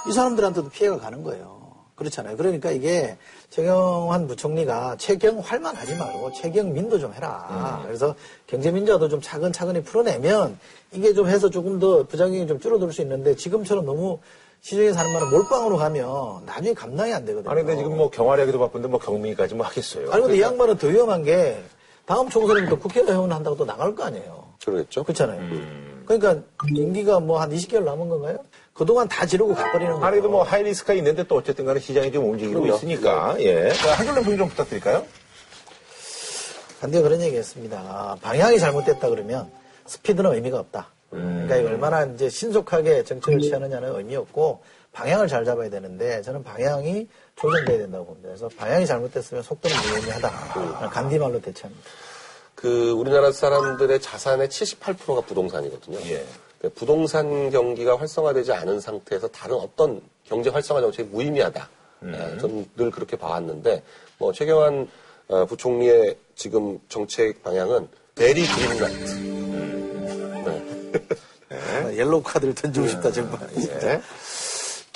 이 0.07 0.13
사람들한테도 0.13 0.69
피해가 0.69 0.97
가는 0.97 1.23
거예요. 1.23 1.56
그렇잖아요. 1.97 2.37
그러니까 2.37 2.69
이게 2.71 3.17
최경환 3.49 4.27
부총리가 4.27 4.97
최경활만 4.97 5.75
하지 5.75 5.95
말고 5.95 6.31
최경민도 6.33 6.99
좀 6.99 7.13
해라. 7.13 7.81
그래서 7.85 8.15
경제민주화도 8.45 9.09
좀 9.09 9.19
차근차근히 9.19 9.83
풀어내면 9.83 10.59
이게 10.93 11.13
좀 11.13 11.27
해서 11.27 11.49
조금 11.49 11.79
더 11.79 12.03
부작용이 12.03 12.45
좀 12.47 12.59
줄어들 12.59 12.93
수 12.93 13.01
있는데 13.01 13.35
지금처럼 13.35 13.85
너무 13.85 14.19
시중에 14.61 14.93
사는 14.93 15.11
말은 15.11 15.29
몰빵으로 15.31 15.77
가면 15.77 16.45
나중에 16.45 16.73
감당이 16.73 17.13
안 17.13 17.25
되거든요. 17.25 17.51
아니 17.51 17.61
근데 17.63 17.77
지금 17.77 17.97
뭐 17.97 18.09
경활하기도 18.11 18.59
바쁜데 18.59 18.87
뭐 18.87 18.99
경미까지 18.99 19.55
뭐 19.55 19.65
하겠어요. 19.65 20.11
아니, 20.11 20.21
근데 20.21 20.37
이 20.37 20.41
양반은 20.41 20.77
더 20.77 20.87
위험한 20.87 21.23
게 21.23 21.63
다음 22.05 22.29
총선에부터 22.29 22.77
국회의원 22.77 23.31
한다고 23.31 23.57
또 23.57 23.65
나갈 23.65 23.95
거 23.95 24.03
아니에요. 24.03 24.45
그러겠죠? 24.63 25.03
그렇잖아요. 25.03 25.41
그러니까 26.05 26.43
임기가 26.75 27.19
뭐 27.21 27.39
한 27.39 27.49
20개월 27.51 27.83
남은 27.83 28.07
건가요? 28.07 28.37
그동안 28.77 29.07
다 29.07 29.25
지르고 29.25 29.55
가버리는 29.55 29.91
거예요. 29.93 30.05
아니 30.05 30.13
그래도 30.15 30.29
뭐 30.29 30.43
하이리스크가 30.43 30.93
있는데 30.93 31.23
또 31.23 31.35
어쨌든 31.35 31.65
간에 31.65 31.79
시장이 31.79 32.11
좀 32.11 32.29
움직이고 32.29 32.61
그럼요. 32.61 32.77
있으니까 32.77 33.35
예. 33.39 33.71
자, 33.73 33.93
한줄 33.93 34.15
램프 34.15 34.37
좀 34.37 34.47
부탁드릴까요? 34.49 35.03
반대가 36.79 37.03
그런 37.03 37.21
얘기 37.21 37.35
했습니다. 37.35 38.17
방향이 38.21 38.59
잘못됐다 38.59 39.09
그러면 39.09 39.49
스피드는 39.87 40.33
의미가 40.33 40.59
없다. 40.59 40.89
그러니까 41.09 41.55
이거 41.55 41.69
얼마나 41.69 42.03
이제 42.05 42.29
신속하게 42.29 43.03
정책을 43.03 43.39
취하느냐는 43.39 43.95
의미 43.95 44.15
없고 44.15 44.61
방향을 44.91 45.27
잘 45.27 45.43
잡아야 45.45 45.69
되는데 45.69 46.21
저는 46.21 46.43
방향이 46.43 47.07
조정돼야 47.35 47.77
된다고 47.79 48.05
봅니다. 48.05 48.29
그래서 48.29 48.49
방향이 48.57 48.85
잘못됐으면 48.85 49.41
속도는 49.41 49.75
무의미하다. 49.89 50.89
간디말로 50.91 51.41
대체합니다. 51.41 51.89
그 52.53 52.91
우리나라 52.91 53.31
사람들의 53.31 54.01
자산의 54.01 54.49
78%가 54.49 55.21
부동산이거든요. 55.21 55.99
예. 56.09 56.25
그 56.59 56.69
부동산 56.69 57.49
경기가 57.49 57.97
활성화되지 57.97 58.51
않은 58.53 58.79
상태에서 58.79 59.27
다른 59.27 59.55
어떤 59.55 60.01
경제 60.23 60.49
활성화 60.49 60.81
정책이 60.81 61.09
무의미하다. 61.09 61.69
예, 62.05 62.37
저는 62.37 62.69
늘 62.75 62.91
그렇게 62.91 63.17
봐왔는데 63.17 63.83
뭐 64.17 64.31
최경환 64.31 64.87
어, 65.29 65.45
부총리의 65.45 66.15
지금 66.35 66.79
정책 66.89 67.43
방향은 67.43 67.87
베리 68.15 68.45
그린라이트. 68.45 69.13
네. 71.49 71.57
아, 71.57 71.93
옐로우 71.93 72.21
카드를 72.23 72.53
던지고 72.55 72.87
싶다 72.87 73.11
정말. 73.11 73.39
예. 73.57 74.01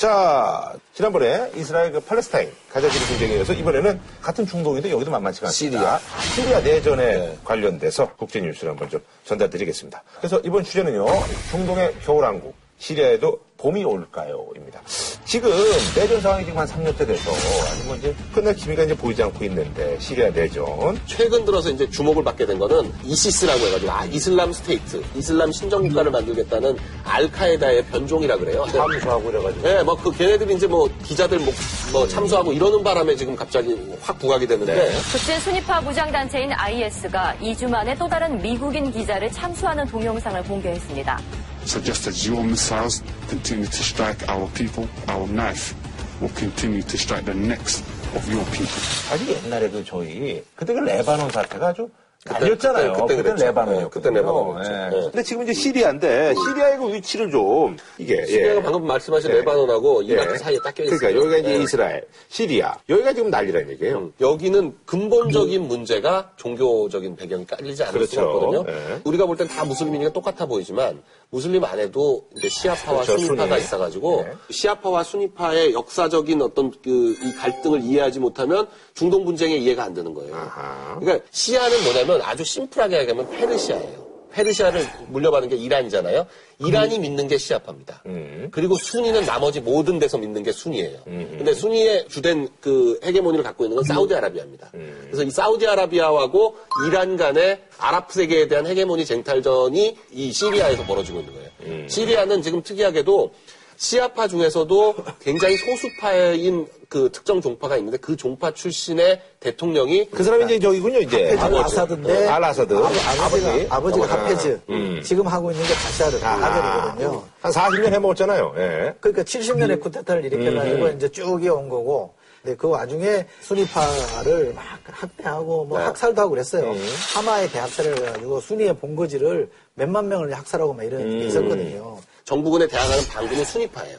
자, 0.02 0.74
지난번에 0.96 1.52
이스라엘 1.56 1.92
그 1.92 2.00
팔레스타인 2.00 2.52
가자지구 2.72 3.06
분쟁에 3.06 3.34
의해서 3.34 3.54
이번에는 3.54 4.02
같은 4.20 4.48
중동인데 4.48 4.90
여기도 4.90 5.12
만만치가 5.12 5.46
않습니다. 5.50 6.00
시리아 6.34 6.60
내전에 6.60 7.38
관련돼서 7.44 8.12
국제 8.16 8.42
뉴스를 8.42 8.72
한번 8.72 8.90
좀 8.90 9.00
전달드리겠습니다. 9.26 10.02
그래서 10.18 10.42
이번 10.44 10.64
주제는요, 10.64 11.06
중동의 11.52 11.94
겨울왕국, 12.04 12.56
시리아에도 12.80 13.42
봄이 13.62 13.84
올까요?입니다. 13.84 14.82
지금 15.24 15.52
내전 15.96 16.20
상황이 16.20 16.44
지금 16.44 16.58
한 16.60 16.68
3년째 16.68 17.08
돼서 17.08 17.32
아직 17.32 17.86
뭐 17.86 17.96
이제 17.96 18.14
끝날 18.34 18.56
기미가 18.56 18.84
이제 18.84 18.96
보이지 18.96 19.22
않고 19.24 19.46
있는데 19.46 19.98
시리아 20.00 20.30
내전 20.32 21.00
최근 21.06 21.46
들어서 21.46 21.70
이제 21.70 21.88
주목을 21.90 22.24
받게 22.24 22.46
된 22.48 22.58
거는 22.58 22.92
이시스라고 23.04 23.60
해가지고 23.60 23.92
아 23.92 24.06
Islam 24.06 24.52
State, 24.52 25.02
이슬람 25.16 25.52
신정국가를 25.52 26.12
만들겠다는 26.12 26.76
알카에다의 27.06 27.86
변종이라 27.86 28.38
그래요. 28.38 28.66
참수하고 28.72 29.30
이래가지고 29.30 29.68
네, 29.68 29.84
뭐 29.84 29.96
그 30.02 30.12
걔네들이 30.12 30.56
이제 30.56 30.66
뭐 30.66 30.90
기자들 31.04 31.38
뭐, 31.40 31.54
뭐 31.92 32.08
참수하고 32.08 32.52
이러는 32.54 32.84
바람에 32.84 33.16
지금 33.16 33.36
갑자기 33.36 33.78
확 34.02 34.18
부각이 34.18 34.48
됐는데 34.48 34.92
급진 35.12 35.40
수니파 35.42 35.80
무장 35.82 36.12
단체인 36.12 36.52
IS가 36.52 37.36
2주 37.40 37.70
만에 37.70 37.94
또 37.96 38.08
다른 38.08 38.42
미국인 38.42 38.92
기자를 38.92 39.32
참수하는 39.32 39.86
동영상을 39.86 40.42
공개했습니다. 40.44 41.20
So 41.65 41.81
just 41.81 42.07
as 42.07 42.27
your 42.27 42.45
missiles 42.45 43.03
continue 43.29 43.67
to 43.67 43.83
strike 43.83 44.29
our 44.29 44.47
people, 44.55 44.89
our 45.09 45.27
knife 45.27 45.75
will 46.21 46.31
continue 46.31 46.83
to 46.83 46.97
strike 46.97 47.25
the 47.25 47.35
necks 47.35 47.83
of 48.15 48.23
your 48.31 48.45
people. 48.53 48.81
사실 49.11 49.29
옛날에 49.45 49.69
그 49.69 49.85
저희 49.85 50.43
그때 50.55 50.73
그 50.73 50.81
레바논 50.81 51.31
사태가 51.31 51.69
아주 51.69 51.91
그때, 52.24 52.40
날렸잖아요. 52.40 52.94
그때, 52.94 53.02
그때 53.02 53.16
그때 53.16 53.24
그랬죠. 53.24 53.46
레바논이었거든요. 53.46 53.90
네, 53.90 53.90
그때 53.90 54.10
레바논이었죠. 54.22 54.72
예. 54.72 54.78
네. 54.90 55.02
근데 55.06 55.24
지금 55.24 55.44
이제 55.44 55.54
시리아인데 55.54 56.34
시리아의 56.36 56.78
그 56.78 56.94
위치를 56.94 57.32
좀 57.32 57.78
이게 57.98 58.26
시리아가 58.28 58.56
예. 58.58 58.62
방금 58.62 58.86
말씀하신 58.86 59.32
네. 59.32 59.38
레바논하고 59.38 60.04
이라크 60.04 60.34
예. 60.34 60.38
사이에 60.38 60.58
딱 60.64 60.76
껴있어요. 60.76 60.98
그러니까 61.00 61.20
여기가 61.22 61.38
이제 61.40 61.58
네. 61.58 61.64
이스라엘, 61.64 62.06
시리아 62.30 62.76
여기가 62.90 63.14
지금 63.14 63.32
난리라는 63.32 63.70
얘기예요. 63.72 63.98
음, 63.98 64.14
여기는 64.22 64.76
근본적인 64.86 65.68
문제가 65.68 66.32
종교적인 66.38 67.16
배경이 67.16 67.46
깔리지 67.48 67.84
않을 67.86 67.94
그렇죠. 67.94 68.12
수가 68.12 68.26
없거든요. 68.28 68.64
네. 68.66 69.02
우리가 69.04 69.26
볼 69.26 69.36
땐 69.36 69.48
다 69.48 69.66
무슬림이니까 69.66 70.14
똑같아 70.14 70.46
보이지만 70.46 71.02
무슬림 71.32 71.64
안에도 71.64 72.26
이제 72.38 72.50
시아파와 72.50 73.02
그렇죠, 73.04 73.18
수니파가. 73.18 73.58
있어가지고 73.58 74.24
네. 74.28 74.34
시아파와 74.52 75.04
수니파의 75.04 75.74
역사적인 75.74 76.42
어떤 76.42 76.70
그이 76.84 77.34
갈등을 77.40 77.82
이해하지 77.82 78.20
못하면 78.20 78.68
중동 78.94 79.26
분쟁의 79.26 79.64
이해가 79.64 79.84
안 79.86 79.94
되는 79.96 80.14
거예요. 80.14 80.36
아하. 80.36 81.00
그러니까 81.00 81.26
시아는 81.32 81.84
뭐냐면 81.84 82.11
아주 82.22 82.44
심플하게 82.44 83.00
얘기하면 83.02 83.30
페르시아예요. 83.30 84.02
페르시아를 84.32 84.88
물려받은 85.10 85.50
게 85.50 85.58
이란이잖아요. 85.58 86.26
이란이 86.60 87.00
믿는 87.00 87.28
게 87.28 87.38
시아파입니다. 87.38 88.04
음. 88.06 88.48
그리고 88.52 88.78
순위는 88.78 89.26
나머지 89.26 89.60
모든 89.60 90.00
데서 90.00 90.18
믿는 90.18 90.42
게 90.42 90.54
순이에요. 90.54 91.00
근데 91.04 91.54
순위의 91.54 92.08
주된 92.08 92.48
그 92.62 92.98
헤게모니를 93.04 93.44
갖고 93.44 93.66
있는 93.66 93.76
건 93.76 93.84
사우디아라비아입니다. 93.84 94.72
그래서 94.72 95.24
이 95.24 95.30
사우디아라비아하고 95.32 96.56
이란 96.88 97.18
간의 97.18 97.62
아랍 97.78 98.12
세계에 98.12 98.48
대한 98.48 98.66
헤게모니 98.68 99.06
쟁탈전이 99.06 99.98
이 100.12 100.32
시리아에서 100.32 100.86
벌어지고 100.86 101.20
있는 101.20 101.34
거예요. 101.34 101.88
시리아는 101.90 102.42
지금 102.42 102.62
특이하게도 102.64 103.34
시아파 103.82 104.28
중에서도 104.28 104.96
굉장히 105.20 105.58
소수파인 105.58 106.68
그 106.88 107.10
특정 107.12 107.42
종파가 107.42 107.78
있는데 107.78 107.98
그 107.98 108.16
종파 108.16 108.52
출신의 108.52 109.20
대통령이 109.40 110.08
그 110.12 110.24
사람이 110.24 110.46
이제 110.46 110.60
저기군요, 110.60 111.00
이제. 111.00 111.36
알 111.36 111.56
아사드인데 111.56 112.28
알 112.28 112.44
아사드. 112.44 112.76
아버, 112.76 112.86
아버지가, 112.86 113.26
아버지. 113.26 113.68
아버지가 113.72 114.06
아, 114.06 114.10
하페즈 114.10 114.62
음. 114.70 115.02
지금 115.04 115.26
하고 115.26 115.50
있는 115.50 115.66
게 115.66 115.74
바샤르 115.74 116.24
아들이거든요. 116.24 117.24
한 117.42 117.52
40년 117.52 117.92
해먹었잖아요. 117.94 118.54
예. 118.58 118.94
그러니까 119.00 119.24
70년에 119.24 119.82
쿠데타를 119.82 120.26
일으켜가지고 120.26 120.88
이제 120.90 121.10
쭉 121.10 121.44
이어온 121.44 121.68
거고. 121.68 122.14
근데 122.44 122.56
그 122.56 122.70
와중에 122.70 123.26
순위파를 123.42 124.54
막 124.54 124.64
학대하고 124.84 125.66
뭐 125.66 125.80
학살도 125.80 126.22
하고 126.22 126.32
그랬어요. 126.32 126.76
하마에 127.16 127.48
대학살을 127.50 127.98
해가지고 127.98 128.42
순위의 128.42 128.78
본거지를 128.78 129.50
몇만 129.74 130.08
명을 130.08 130.34
학살하고 130.34 130.74
막 130.74 130.84
이런 130.84 131.20
게 131.20 131.26
있었거든요. 131.26 132.00
정부군에 132.24 132.68
대항하는 132.68 133.04
반군은 133.10 133.44
순위파예요. 133.46 133.98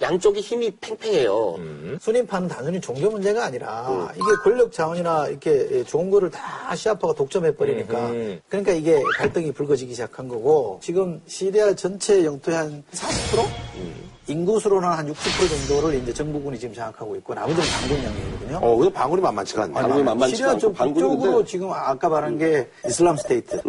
양쪽이 0.00 0.40
힘이 0.40 0.70
팽팽해요. 0.80 1.56
순위파는 2.00 2.48
단순히 2.48 2.80
종교 2.80 3.10
문제가 3.10 3.44
아니라 3.44 4.10
이게 4.14 4.24
권력 4.42 4.72
자원이나 4.72 5.28
이렇게 5.28 5.84
좋은 5.84 6.10
거를 6.10 6.30
다 6.30 6.74
시아파가 6.74 7.14
독점해 7.14 7.54
버리니까 7.56 8.10
그러니까 8.48 8.72
이게 8.72 9.02
갈등이 9.16 9.52
불거지기 9.52 9.92
시작한 9.92 10.28
거고 10.28 10.80
지금 10.82 11.20
시리아 11.26 11.74
전체 11.74 12.24
영토의 12.24 12.56
한 12.56 12.84
40%? 12.92 13.70
인구수로는 14.26 14.88
한 14.88 15.12
60% 15.12 15.68
정도를 15.68 15.98
이제 15.98 16.12
정부군이 16.12 16.56
지금 16.58 16.72
장악하고 16.74 17.16
있고 17.16 17.34
나머지는 17.34 17.68
반군 17.68 18.04
영역이거든요. 18.04 18.58
어, 18.62 18.76
그래서 18.76 18.92
반군이 18.92 19.20
만만치가 19.20 19.64
않네. 19.64 19.72
반군이 19.74 20.02
만만치가 20.04 20.36
시리아 20.36 20.58
쪽 20.58 20.74
북쪽으로 20.74 21.32
근데 21.32 21.44
지금 21.50 21.72
아까 21.72 22.08
말한 22.08 22.38
게 22.38 22.68
이슬람 22.86 23.16
State, 23.16 23.60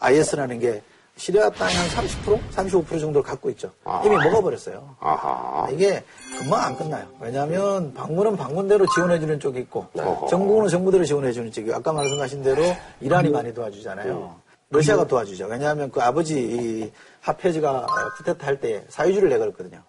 IS라는 0.00 0.58
게 0.58 0.82
시리아 1.20 1.50
땅의 1.50 1.74
한 1.76 2.06
30%, 2.06 2.40
35% 2.50 2.98
정도를 2.98 3.22
갖고 3.22 3.50
있죠. 3.50 3.70
이미 4.06 4.16
먹어버렸어요. 4.16 4.96
아하. 5.00 5.68
이게 5.70 6.02
금방 6.38 6.62
안 6.64 6.76
끝나요. 6.76 7.06
왜냐하면 7.20 7.92
반군은 7.92 8.38
반군대로 8.38 8.86
지원해주는 8.86 9.38
쪽이 9.38 9.60
있고 9.60 9.86
정부는 10.30 10.68
정부대로 10.70 11.04
지원해주는 11.04 11.52
쪽이 11.52 11.74
아까 11.74 11.92
말씀하신 11.92 12.42
대로 12.42 12.62
이란이 13.02 13.28
많이 13.28 13.52
도와주잖아요. 13.52 14.34
러시아가 14.70 15.06
도와주죠. 15.06 15.46
왜냐하면 15.46 15.90
그 15.90 16.00
아버지 16.00 16.40
이 16.40 16.90
하페즈가 17.20 17.86
쿠데타 18.16 18.46
할 18.46 18.60
때 18.60 18.82
사유주를 18.88 19.28
내걸었거든요. 19.28 19.82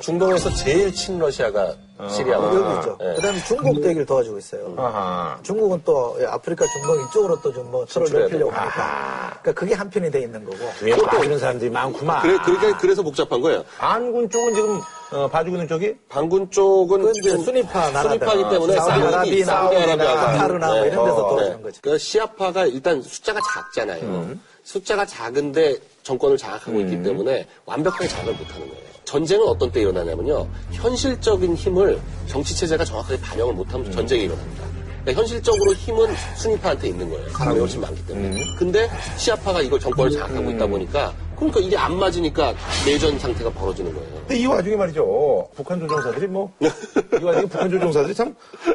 중동에서 0.00 0.50
제일 0.50 0.92
친러시아가 0.92 1.74
시리아거든요. 2.08 2.60
어, 2.64 2.68
여기 2.70 2.78
있죠. 2.78 2.98
그다음에 2.98 3.38
중국도 3.44 3.84
여기를 3.86 4.06
도와주고 4.06 4.38
있어요. 4.38 4.74
아하. 4.76 5.38
중국은 5.42 5.82
또 5.84 6.16
아프리카 6.28 6.64
중동 6.66 7.04
이쪽으로 7.06 7.40
또 7.40 7.52
좀뭐 7.52 7.86
진출해야 7.86 8.22
넓히려고. 8.28 8.50
하니까. 8.52 9.38
그러니까 9.42 9.52
그게 9.52 9.74
한편이 9.74 10.10
돼 10.10 10.20
있는 10.20 10.44
거고. 10.44 10.58
위에 10.82 10.96
봐주는 10.96 11.38
사람들이 11.38 11.70
많구만. 11.70 12.22
그래, 12.22 12.36
그러니까 12.44 12.78
그래서 12.78 13.02
복잡한 13.02 13.40
거예요. 13.40 13.64
반군 13.78 14.28
쪽은 14.28 14.54
지금 14.54 14.80
어, 15.12 15.28
봐주고 15.28 15.56
있는 15.56 15.68
쪽이 15.68 15.96
반군 16.08 16.50
쪽은 16.50 16.98
그건 16.98 17.14
이제 17.16 17.30
좀 17.30 17.42
순위파 17.44 17.90
나라들. 17.90 18.10
순위파이기 18.18 18.50
때문에 18.50 18.74
사우디아라비아, 18.76 19.44
사우디아라비아가 19.46 20.26
카타르나 20.26 20.66
뭐 20.66 20.76
이런 20.84 21.04
데서 21.04 21.16
네. 21.16 21.28
도와주는 21.28 21.62
거죠. 21.62 21.80
그 21.82 21.98
시아파가 21.98 22.66
일단 22.66 23.00
숫자가 23.02 23.40
작잖아요. 23.54 24.02
음. 24.02 24.40
숫자가 24.64 25.06
작은데 25.06 25.76
정권을 26.06 26.36
장악하고 26.38 26.80
있기 26.82 27.02
때문에 27.02 27.44
완벽하게 27.64 28.06
장악을 28.06 28.34
못하는 28.34 28.68
거예요. 28.68 28.86
전쟁은 29.04 29.46
어떤 29.48 29.70
때 29.72 29.80
일어나냐면요. 29.80 30.48
현실적인 30.70 31.56
힘을 31.56 32.00
정치 32.28 32.54
체제가 32.54 32.84
정확하게 32.84 33.20
반영을 33.20 33.54
못하면 33.54 33.90
전쟁이 33.90 34.24
일어납니다. 34.24 34.64
그러니까 35.02 35.20
현실적으로 35.20 35.72
힘은 35.72 36.14
순위파한테 36.36 36.88
있는 36.88 37.10
거예요. 37.10 37.28
사람이 37.30 37.58
훨씬 37.58 37.80
많기 37.80 38.06
때문에. 38.06 38.40
근데 38.56 38.88
시아파가 39.16 39.60
이걸 39.60 39.80
정권을 39.80 40.12
장악하고 40.12 40.50
있다 40.52 40.66
보니까 40.66 41.12
그러니까 41.36 41.60
이게 41.60 41.76
안 41.76 41.96
맞으니까 41.98 42.54
내전 42.84 43.18
상태가 43.18 43.50
벌어지는 43.50 43.94
거예요. 43.94 44.08
근데 44.20 44.38
이 44.38 44.46
와중에 44.46 44.74
말이죠. 44.76 45.48
북한 45.54 45.78
조종사들이 45.78 46.26
뭐, 46.26 46.50
이 46.60 47.24
와중에 47.24 47.46
북한 47.46 47.70
조종사들이 47.70 48.14
참, 48.14 48.34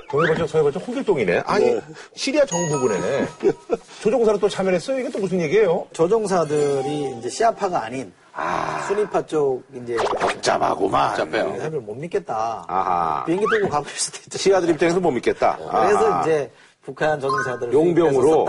동해번쩍 0.10 0.47
서해번쩍 0.50 0.88
홍길동이네. 0.88 1.43
아니, 1.45 1.80
시리아 2.15 2.45
정부군에 2.45 3.26
조종사로 4.02 4.38
또 4.38 4.47
참여했어요? 4.47 5.00
이게 5.00 5.10
또 5.10 5.19
무슨 5.19 5.41
얘기예요? 5.41 5.88
조종사들이 5.93 7.17
이제 7.19 7.30
시아파가 7.30 7.84
아닌 7.84 8.13
순위파 8.88 9.26
쪽 9.26 9.63
이제 9.74 9.95
복잡하고만. 9.95 11.15
복잡해요. 11.15 11.58
사람을 11.58 11.82
못 11.82 11.95
믿겠다. 11.95 12.63
아하. 12.67 13.26
비행기 13.26 13.45
타고 13.52 13.69
가볼 13.69 13.91
수도 13.91 14.19
있죠. 14.24 14.38
시아들 14.38 14.69
입장에서 14.69 15.00
못 15.00 15.12
믿겠다. 15.12 15.58
그래서 15.58 16.08
아하. 16.08 16.21
이제 16.21 16.52
북한 16.84 17.19
조종사들을 17.19 17.74
용병으로. 17.74 18.45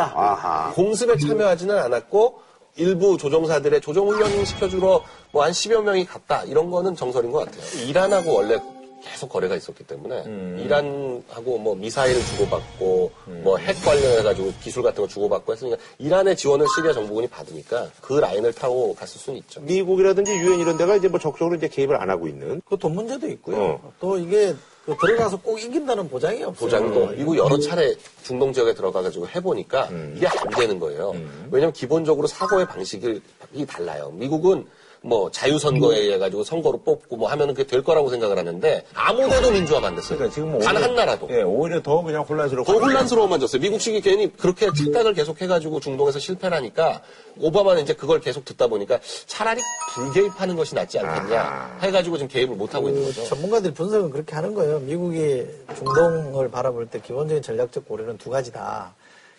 공습에 0.75 1.17
참여하지는 1.19 1.77
않았고 1.79 2.41
일부 2.77 3.19
조종사들의 3.19 3.81
조종 3.81 4.09
훈련 4.09 4.45
시켜주러 4.45 5.03
뭐 5.33 5.45
한 5.45 5.53
10여 5.53 5.83
명이 5.83 6.07
갔다 6.07 6.43
이런 6.45 6.71
거는 6.71 6.97
정설인 6.97 7.31
것 7.31 7.45
같아요. 7.45 7.63
이란하고 7.89 8.35
원래 8.35 8.59
계속 9.03 9.29
거래가 9.31 9.57
있었기 9.57 9.83
때문에 9.85 10.23
이란하고 10.63 11.59
뭐 11.59 11.75
미사일을 11.75 12.21
주고받고 12.25 13.11
뭐핵 13.43 13.83
관련해가지고 13.85 14.53
기술 14.63 14.85
같은 14.85 15.03
거 15.03 15.09
주고받고 15.09 15.53
했으니까 15.53 15.77
이란의 15.99 16.37
지원을 16.37 16.67
시리아 16.77 16.93
정부군이 16.93 17.27
받으니까 17.27 17.91
그 18.01 18.15
라인을 18.15 18.53
타고 18.53 18.95
갔을 18.95 19.19
수는 19.21 19.41
있죠. 19.41 19.61
미국이라든지 19.63 20.31
유엔 20.31 20.61
이런 20.61 20.77
데가 20.77 20.95
이제 20.95 21.09
뭐 21.09 21.19
적극적으로 21.19 21.57
이제 21.57 21.67
개입을 21.69 22.01
안 22.01 22.11
하고 22.11 22.29
있는. 22.29 22.63
그 22.65 22.77
돈 22.77 22.95
문제도 22.95 23.27
있고요. 23.29 23.81
어. 23.83 23.93
또 24.01 24.19
이게 24.19 24.55
그 24.85 24.97
들어가서 25.01 25.41
꼭 25.41 25.61
이긴다는 25.63 26.09
보장이 26.09 26.43
없어요. 26.43 26.67
보장도 26.67 27.07
미국 27.17 27.37
여러 27.37 27.59
차례 27.59 27.95
중동 28.25 28.53
지역에 28.53 28.75
들어가가지고 28.75 29.29
해보니까 29.29 29.89
이게 30.17 30.27
안 30.27 30.49
되는 30.57 30.79
거예요. 30.79 31.15
왜냐하면 31.51 31.73
기본적으로 31.73 32.27
사고의 32.27 32.67
방식이 32.67 33.21
달라요. 33.69 34.11
미국은 34.15 34.67
뭐 35.05 35.31
자유선거에 35.33 35.99
의해 35.99 36.19
가지고 36.19 36.45
선거로 36.45 36.79
뽑고 36.83 37.17
뭐 37.17 37.29
하면은 37.31 37.55
그게 37.55 37.67
될 37.67 37.83
거라고 37.83 38.09
생각을 38.09 38.39
하는데 38.39 38.85
아무데도 38.95 39.51
민주화가 39.51 39.89
안 39.89 39.97
됐어요. 39.97 40.17
그러니까 40.17 40.35
지금 40.35 40.53
뭐단 40.53 40.77
오히려- 40.77 40.87
한 40.89 40.95
나라도. 40.95 41.29
예, 41.31 41.43
오히려 41.43 41.83
더 41.83 42.03
그냥 42.03 42.23
혼란스럽고. 42.23 42.73
더 42.73 42.79
혼란스러워만 42.79 43.41
졌어요. 43.41 43.61
미국식이 43.61 44.01
괜히 44.01 44.33
그렇게 44.37 44.67
착각을 44.73 45.15
계속 45.15 45.41
해가지고 45.43 45.81
중동에서 45.81 46.21
실패하니까 46.21 47.03
오바마는 47.41 47.83
이제 47.83 47.95
그걸 47.95 48.21
계속 48.21 48.45
듣다 48.45 48.69
보니까 48.69 49.01
차라리 49.27 49.61
불개입하는 49.95 50.55
것이 50.55 50.75
낫지 50.77 50.99
않겠냐 51.01 51.79
해가지고 51.83 52.19
지금 52.19 52.29
개입을 52.29 52.55
못 52.57 52.73
하고 52.75 52.89
있는 52.89 53.03
그 53.03 53.09
거죠. 53.09 53.25
전문가들이 53.25 53.75
분석은 53.75 54.11
그렇게 54.11 54.35
하는 54.37 54.55
거예요. 54.55 54.79
미국이 54.81 55.45
중동을 55.77 56.49
바라볼 56.51 56.87
때 56.87 57.01
기본적인 57.01 57.43
전략적 57.43 57.89
고려는 57.89 58.19
두 58.19 58.31
가지다. 58.31 58.95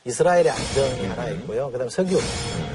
이스라엘의 0.05 0.49
안정이 0.49 1.05
하나 1.07 1.29
있고요. 1.29 1.69
그 1.71 1.77
다음 1.77 1.87
석유. 1.89 2.19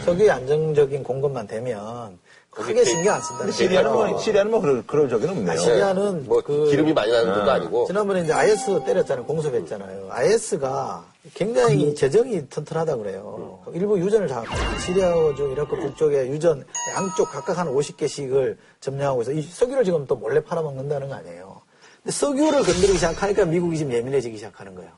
석유의 0.06 0.30
안정적인 0.30 1.02
공급만 1.02 1.46
되면 1.46 2.18
크게 2.62 2.84
신경 2.84 3.14
안 3.14 3.22
쓴다. 3.22 3.50
시리아는 3.50 3.92
뭐, 3.92 4.18
시리아는 4.18 4.50
뭐 4.50 4.60
그럴, 4.60 4.82
그럴 4.86 5.08
적은 5.08 5.28
없네요. 5.30 5.56
시리아는 5.58 6.26
뭐 6.26 6.42
그 6.42 6.66
기름이 6.70 6.92
많이 6.92 7.10
나는 7.12 7.34
것도 7.34 7.50
아니고 7.50 7.86
지난번에 7.86 8.22
이제 8.22 8.32
IS 8.32 8.84
때렸잖아요. 8.84 9.24
공습했잖아요. 9.26 10.08
IS가 10.10 11.04
굉장히 11.34 11.94
재정이 11.94 12.48
튼튼하다 12.48 12.96
그래요. 12.96 13.60
일부 13.72 13.98
유전을 13.98 14.28
장악합니다. 14.28 14.78
시리아와 14.80 15.34
중 15.34 15.52
이라크 15.52 15.76
북쪽에 15.76 16.28
유전 16.28 16.64
양쪽 16.96 17.30
각각 17.30 17.58
한 17.58 17.68
50개씩을 17.68 18.56
점령하고 18.80 19.22
있어. 19.22 19.32
이 19.32 19.42
석유를 19.42 19.84
지금 19.84 20.06
또 20.06 20.16
몰래 20.16 20.40
팔아먹는다는 20.42 21.08
거 21.08 21.14
아니에요. 21.14 21.60
근데 22.02 22.12
석유를 22.12 22.62
건드리기 22.62 22.94
시작하니까 22.94 23.44
미국이 23.44 23.76
지금 23.76 23.92
예민해지기 23.92 24.36
시작하는 24.36 24.74
거예요. 24.74 24.90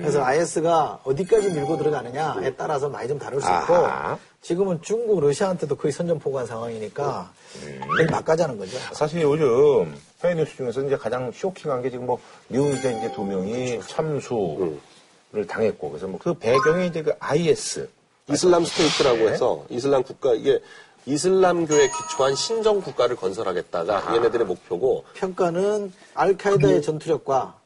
그래서 0.00 0.24
IS가 0.24 0.98
어디까지 1.04 1.50
밀고 1.50 1.76
들어가느냐에 1.76 2.54
따라서 2.56 2.88
많이 2.88 3.06
좀 3.06 3.18
다를 3.18 3.40
수 3.40 3.46
있고 3.46 3.74
아하. 3.74 4.18
지금은 4.42 4.82
중국, 4.82 5.20
러시아한테도 5.20 5.76
거의 5.76 5.92
선전포고한 5.92 6.46
상황이니까 6.46 7.32
거의 7.88 8.06
막가자는 8.08 8.58
거죠. 8.58 8.76
사실 8.92 9.22
요즘 9.22 9.96
해외 10.22 10.34
뉴스 10.34 10.56
중에서 10.56 10.82
이제 10.82 10.96
가장 10.96 11.30
쇼킹한 11.32 11.82
게 11.82 11.90
지금 11.90 12.06
뭐 12.06 12.18
미운자 12.48 12.90
이제 12.90 13.12
두 13.12 13.22
명이 13.24 13.80
참수를 13.86 15.46
당했고 15.48 15.90
그래서 15.90 16.08
뭐 16.08 16.18
그 16.20 16.34
배경에 16.34 16.86
이제 16.86 17.02
그 17.02 17.12
IS. 17.20 17.88
이슬람 18.30 18.64
State라고 18.64 19.28
해서 19.30 19.64
이슬람 19.68 20.02
국가 20.02 20.32
이게 20.34 20.60
이슬람교에 21.06 21.88
기초한 21.88 22.34
신정 22.36 22.80
국가를 22.80 23.16
건설하겠다가 23.16 24.14
얘네들의 24.14 24.46
목표고 24.46 25.04
평가는 25.14 25.92
알카에다의 26.14 26.82
전투력과 26.82 27.56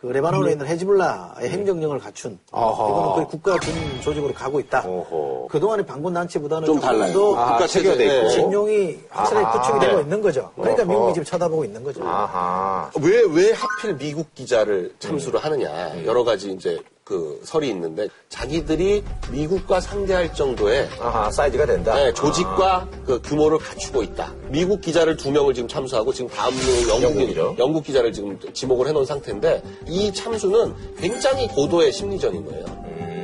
그 0.00 0.06
레바논에 0.06 0.52
있는 0.52 0.66
헤즈볼라의 0.66 1.50
행정력을 1.50 1.98
갖춘 1.98 2.38
어허. 2.52 2.88
이거는 2.88 3.08
거의 3.16 3.26
국가 3.26 3.58
준 3.60 3.74
조직으로 4.00 4.32
가고 4.32 4.58
있다. 4.58 4.82
어허. 4.86 5.48
그동안의 5.50 5.84
반군 5.84 6.14
단체보다는 6.14 6.64
좀 6.64 6.80
달라요. 6.80 7.12
더 7.12 7.36
아, 7.36 7.50
국가 7.52 7.66
체계가 7.66 7.96
돼 7.96 8.04
체제, 8.08 8.16
있고. 8.16 8.26
예. 8.26 8.30
진용이 8.30 8.98
아하. 9.10 9.52
구축이 9.52 9.80
되고 9.80 9.96
네. 9.96 10.02
있는 10.02 10.22
거죠. 10.22 10.50
그러니까 10.56 10.82
어허. 10.84 10.90
미국이 10.90 11.12
지금 11.12 11.24
쳐다보고 11.26 11.64
있는 11.66 11.84
거죠. 11.84 12.02
아하. 12.02 12.90
왜, 13.02 13.22
왜 13.30 13.52
하필 13.52 13.96
미국 13.98 14.34
기자를 14.34 14.94
참수를 15.00 15.38
하느냐. 15.44 16.02
여러 16.06 16.24
가지 16.24 16.50
이제 16.50 16.78
그 17.10 17.40
설이 17.42 17.68
있는데 17.70 18.06
자기들이 18.28 19.02
미국과 19.32 19.80
상대할 19.80 20.32
정도의 20.32 20.88
아하, 21.00 21.28
사이즈가 21.28 21.66
된다. 21.66 21.92
네, 21.96 22.14
조직과 22.14 22.88
그 23.04 23.20
규모를 23.20 23.58
갖추고 23.58 24.04
있다. 24.04 24.32
미국 24.48 24.80
기자를 24.80 25.16
두 25.16 25.32
명을 25.32 25.52
지금 25.52 25.68
참수하고 25.68 26.12
지금 26.12 26.30
다음으로 26.30 26.88
영국인, 26.88 27.02
영국이죠. 27.02 27.56
영국 27.58 27.82
기자를 27.82 28.12
지금 28.12 28.38
지목을 28.52 28.86
해놓은 28.86 29.04
상태인데 29.04 29.60
이 29.88 30.14
참수는 30.14 30.72
굉장히 30.98 31.48
고도의 31.48 31.90
심리전인 31.90 32.44
거예요. 32.44 32.64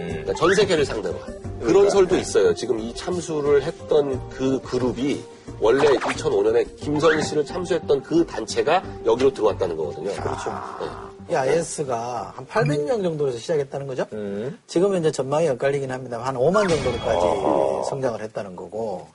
그러니까 0.09 0.35
전 0.35 0.53
세계를 0.53 0.85
상대로 0.85 1.16
한. 1.20 1.37
그런 1.61 1.88
설도 1.88 2.16
있어요. 2.16 2.55
지금 2.55 2.81
이 2.81 2.92
참수를 2.92 3.62
했던 3.62 4.29
그 4.31 4.61
그룹이 4.62 5.22
원래 5.61 5.87
2005년에 5.96 6.77
김선 6.77 7.22
씨를 7.22 7.46
참수했던 7.46 8.03
그 8.03 8.27
단체가 8.27 8.83
여기로 9.05 9.33
들어왔다는 9.33 9.77
거거든요. 9.77 10.11
그렇죠. 10.11 10.51
이 10.83 11.16
IS가 11.35 12.33
한 12.37 12.47
800명 12.47 13.03
정도에서 13.03 13.39
시작했다는 13.39 13.87
거죠. 13.87 14.07
음. 14.12 14.59
지금은 14.67 15.01
이제 15.01 15.11
전망이 15.11 15.49
엇갈리긴 15.49 15.91
합니다. 15.91 16.21
한 16.23 16.35
5만 16.35 16.69
정도로까지 16.69 17.89
성장을 17.89 18.21
했다는 18.21 18.57
거고 18.57 19.09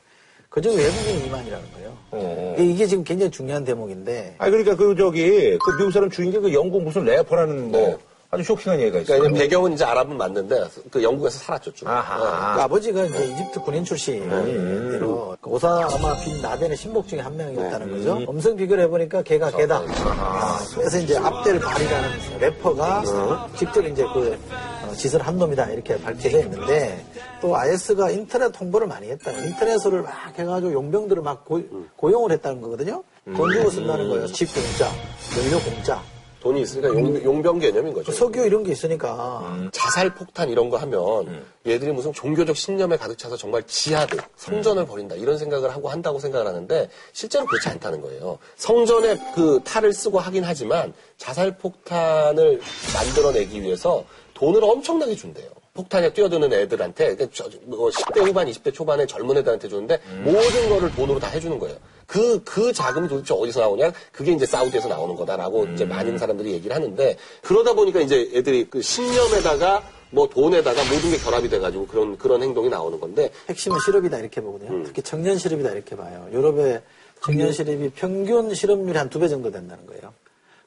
그중 0.49 0.75
외국인이 0.75 1.29
2만이라는 1.29 1.73
거예요. 1.73 1.97
어. 2.11 2.55
이게 2.59 2.85
지금 2.85 3.03
굉장히 3.05 3.31
중요한 3.31 3.63
대목인데 3.63 4.35
아 4.37 4.49
그러니까 4.49 4.75
그 4.75 4.95
저기 4.95 5.57
그 5.57 5.77
미국 5.77 5.91
사람 5.91 6.09
주인공 6.09 6.41
그 6.41 6.53
영국 6.53 6.83
무슨 6.83 7.05
래퍼라는 7.05 7.71
뭐 7.71 7.79
네. 7.79 7.97
아주 8.33 8.43
쇼킹한 8.45 8.79
얘기가 8.79 8.99
있어요. 8.99 9.19
그러니까 9.19 9.39
배경은 9.41 9.73
이제 9.73 9.83
아랍은 9.83 10.15
맞는데 10.15 10.63
그 10.89 11.03
영국에서 11.03 11.37
살았죠 11.39 11.73
쭉. 11.73 11.85
아하. 11.87 12.55
그 12.55 12.61
아버지가 12.61 13.03
이제 13.03 13.25
이집트 13.25 13.59
군인 13.59 13.83
출신으로 13.83 15.35
그 15.41 15.49
오사마 15.49 16.15
빈 16.23 16.41
라덴의 16.41 16.77
신복 16.77 17.09
중에 17.09 17.19
한 17.19 17.35
명이었다는 17.35 17.91
거죠. 17.91 18.25
음성 18.29 18.55
비교를 18.55 18.85
해보니까 18.85 19.21
걔가 19.23 19.51
걔다. 19.51 19.83
아, 20.17 20.59
그래서 20.73 20.97
이제 20.99 21.17
압델 21.17 21.59
발이라는 21.59 22.09
래퍼가 22.39 23.49
직접 23.57 23.85
이제 23.85 24.03
그 24.13 24.39
어, 24.87 24.93
짓을 24.95 25.21
한 25.27 25.37
놈이다 25.37 25.65
이렇게 25.71 26.01
밝혀져 26.01 26.39
있는데 26.39 27.05
또 27.41 27.57
IS가 27.57 28.11
인터넷 28.11 28.57
홍보를 28.57 28.87
많이 28.87 29.09
했다. 29.09 29.31
인터넷을 29.33 30.03
막 30.03 30.13
해가지고 30.39 30.71
용병들을 30.71 31.21
막 31.21 31.43
고, 31.43 31.61
고용을 31.97 32.31
했다는 32.31 32.61
거거든요. 32.61 33.03
돈 33.35 33.51
주고 33.51 33.69
쓴다는 33.69 34.07
거예요. 34.09 34.25
집 34.27 34.47
공짜, 34.53 34.89
연료 35.37 35.59
공짜, 35.59 36.01
돈이 36.41 36.61
있으니까 36.61 36.89
용, 36.89 37.23
용병 37.23 37.59
개념인 37.59 37.93
거죠. 37.93 38.11
석유 38.11 38.45
이런 38.45 38.63
게 38.63 38.71
있으니까 38.71 39.69
자살 39.71 40.13
폭탄 40.13 40.49
이런 40.49 40.69
거 40.69 40.77
하면 40.77 41.45
얘들이 41.65 41.91
무슨 41.91 42.11
종교적 42.11 42.57
신념에 42.57 42.97
가득 42.97 43.17
차서 43.17 43.37
정말 43.37 43.61
지하드, 43.67 44.17
성전을 44.35 44.85
버린다 44.87 45.15
이런 45.15 45.37
생각을 45.37 45.71
하고 45.71 45.89
한다고 45.89 46.17
생각을 46.19 46.47
하는데 46.47 46.89
실제로 47.13 47.45
그렇지 47.45 47.69
않다는 47.69 48.01
거예요. 48.01 48.39
성전에 48.57 49.17
그 49.35 49.59
탈을 49.63 49.93
쓰고 49.93 50.19
하긴 50.19 50.43
하지만 50.43 50.93
자살 51.17 51.55
폭탄을 51.57 52.59
만들어내기 52.95 53.61
위해서 53.61 54.03
돈을 54.33 54.63
엄청나게 54.63 55.15
준대요. 55.15 55.47
폭탄에 55.73 56.11
뛰어드는 56.11 56.51
애들한테 56.51 57.15
그러니까 57.15 57.27
저- 57.31 57.49
뭐 57.63 57.89
10대 57.89 58.25
후반, 58.27 58.47
20대 58.47 58.73
초반의 58.73 59.07
젊은 59.07 59.37
애들한테 59.37 59.69
주는데 59.69 59.99
모든 60.23 60.69
거를 60.69 60.91
돈으로 60.95 61.17
다 61.19 61.27
해주는 61.27 61.57
거예요. 61.59 61.77
그, 62.11 62.43
그 62.43 62.73
자금이 62.73 63.07
도대체 63.07 63.33
어디서 63.33 63.61
나오냐? 63.61 63.93
그게 64.11 64.33
이제 64.33 64.45
사우디에서 64.45 64.89
나오는 64.89 65.15
거다라고 65.15 65.65
이제 65.67 65.85
많은 65.85 66.17
사람들이 66.17 66.51
얘기를 66.51 66.75
하는데 66.75 67.15
그러다 67.41 67.71
보니까 67.73 68.01
이제 68.01 68.29
애들이 68.33 68.67
그 68.69 68.81
신념에다가 68.81 69.81
뭐 70.09 70.27
돈에다가 70.27 70.83
모든 70.93 71.09
게 71.09 71.17
결합이 71.17 71.47
돼가지고 71.47 71.87
그런, 71.87 72.17
그런 72.17 72.43
행동이 72.43 72.67
나오는 72.67 72.99
건데 72.99 73.31
핵심은 73.47 73.79
실업이다 73.85 74.17
이렇게 74.17 74.41
보거든요. 74.41 74.83
특히 74.83 75.01
청년 75.01 75.37
실업이다 75.37 75.71
이렇게 75.71 75.95
봐요. 75.95 76.27
유럽의 76.33 76.81
청년 77.23 77.53
실업이 77.53 77.91
평균 77.95 78.53
실업률이 78.53 78.97
한 78.97 79.07
두 79.09 79.17
배 79.19 79.29
정도 79.29 79.49
된다는 79.49 79.85
거예요. 79.85 80.13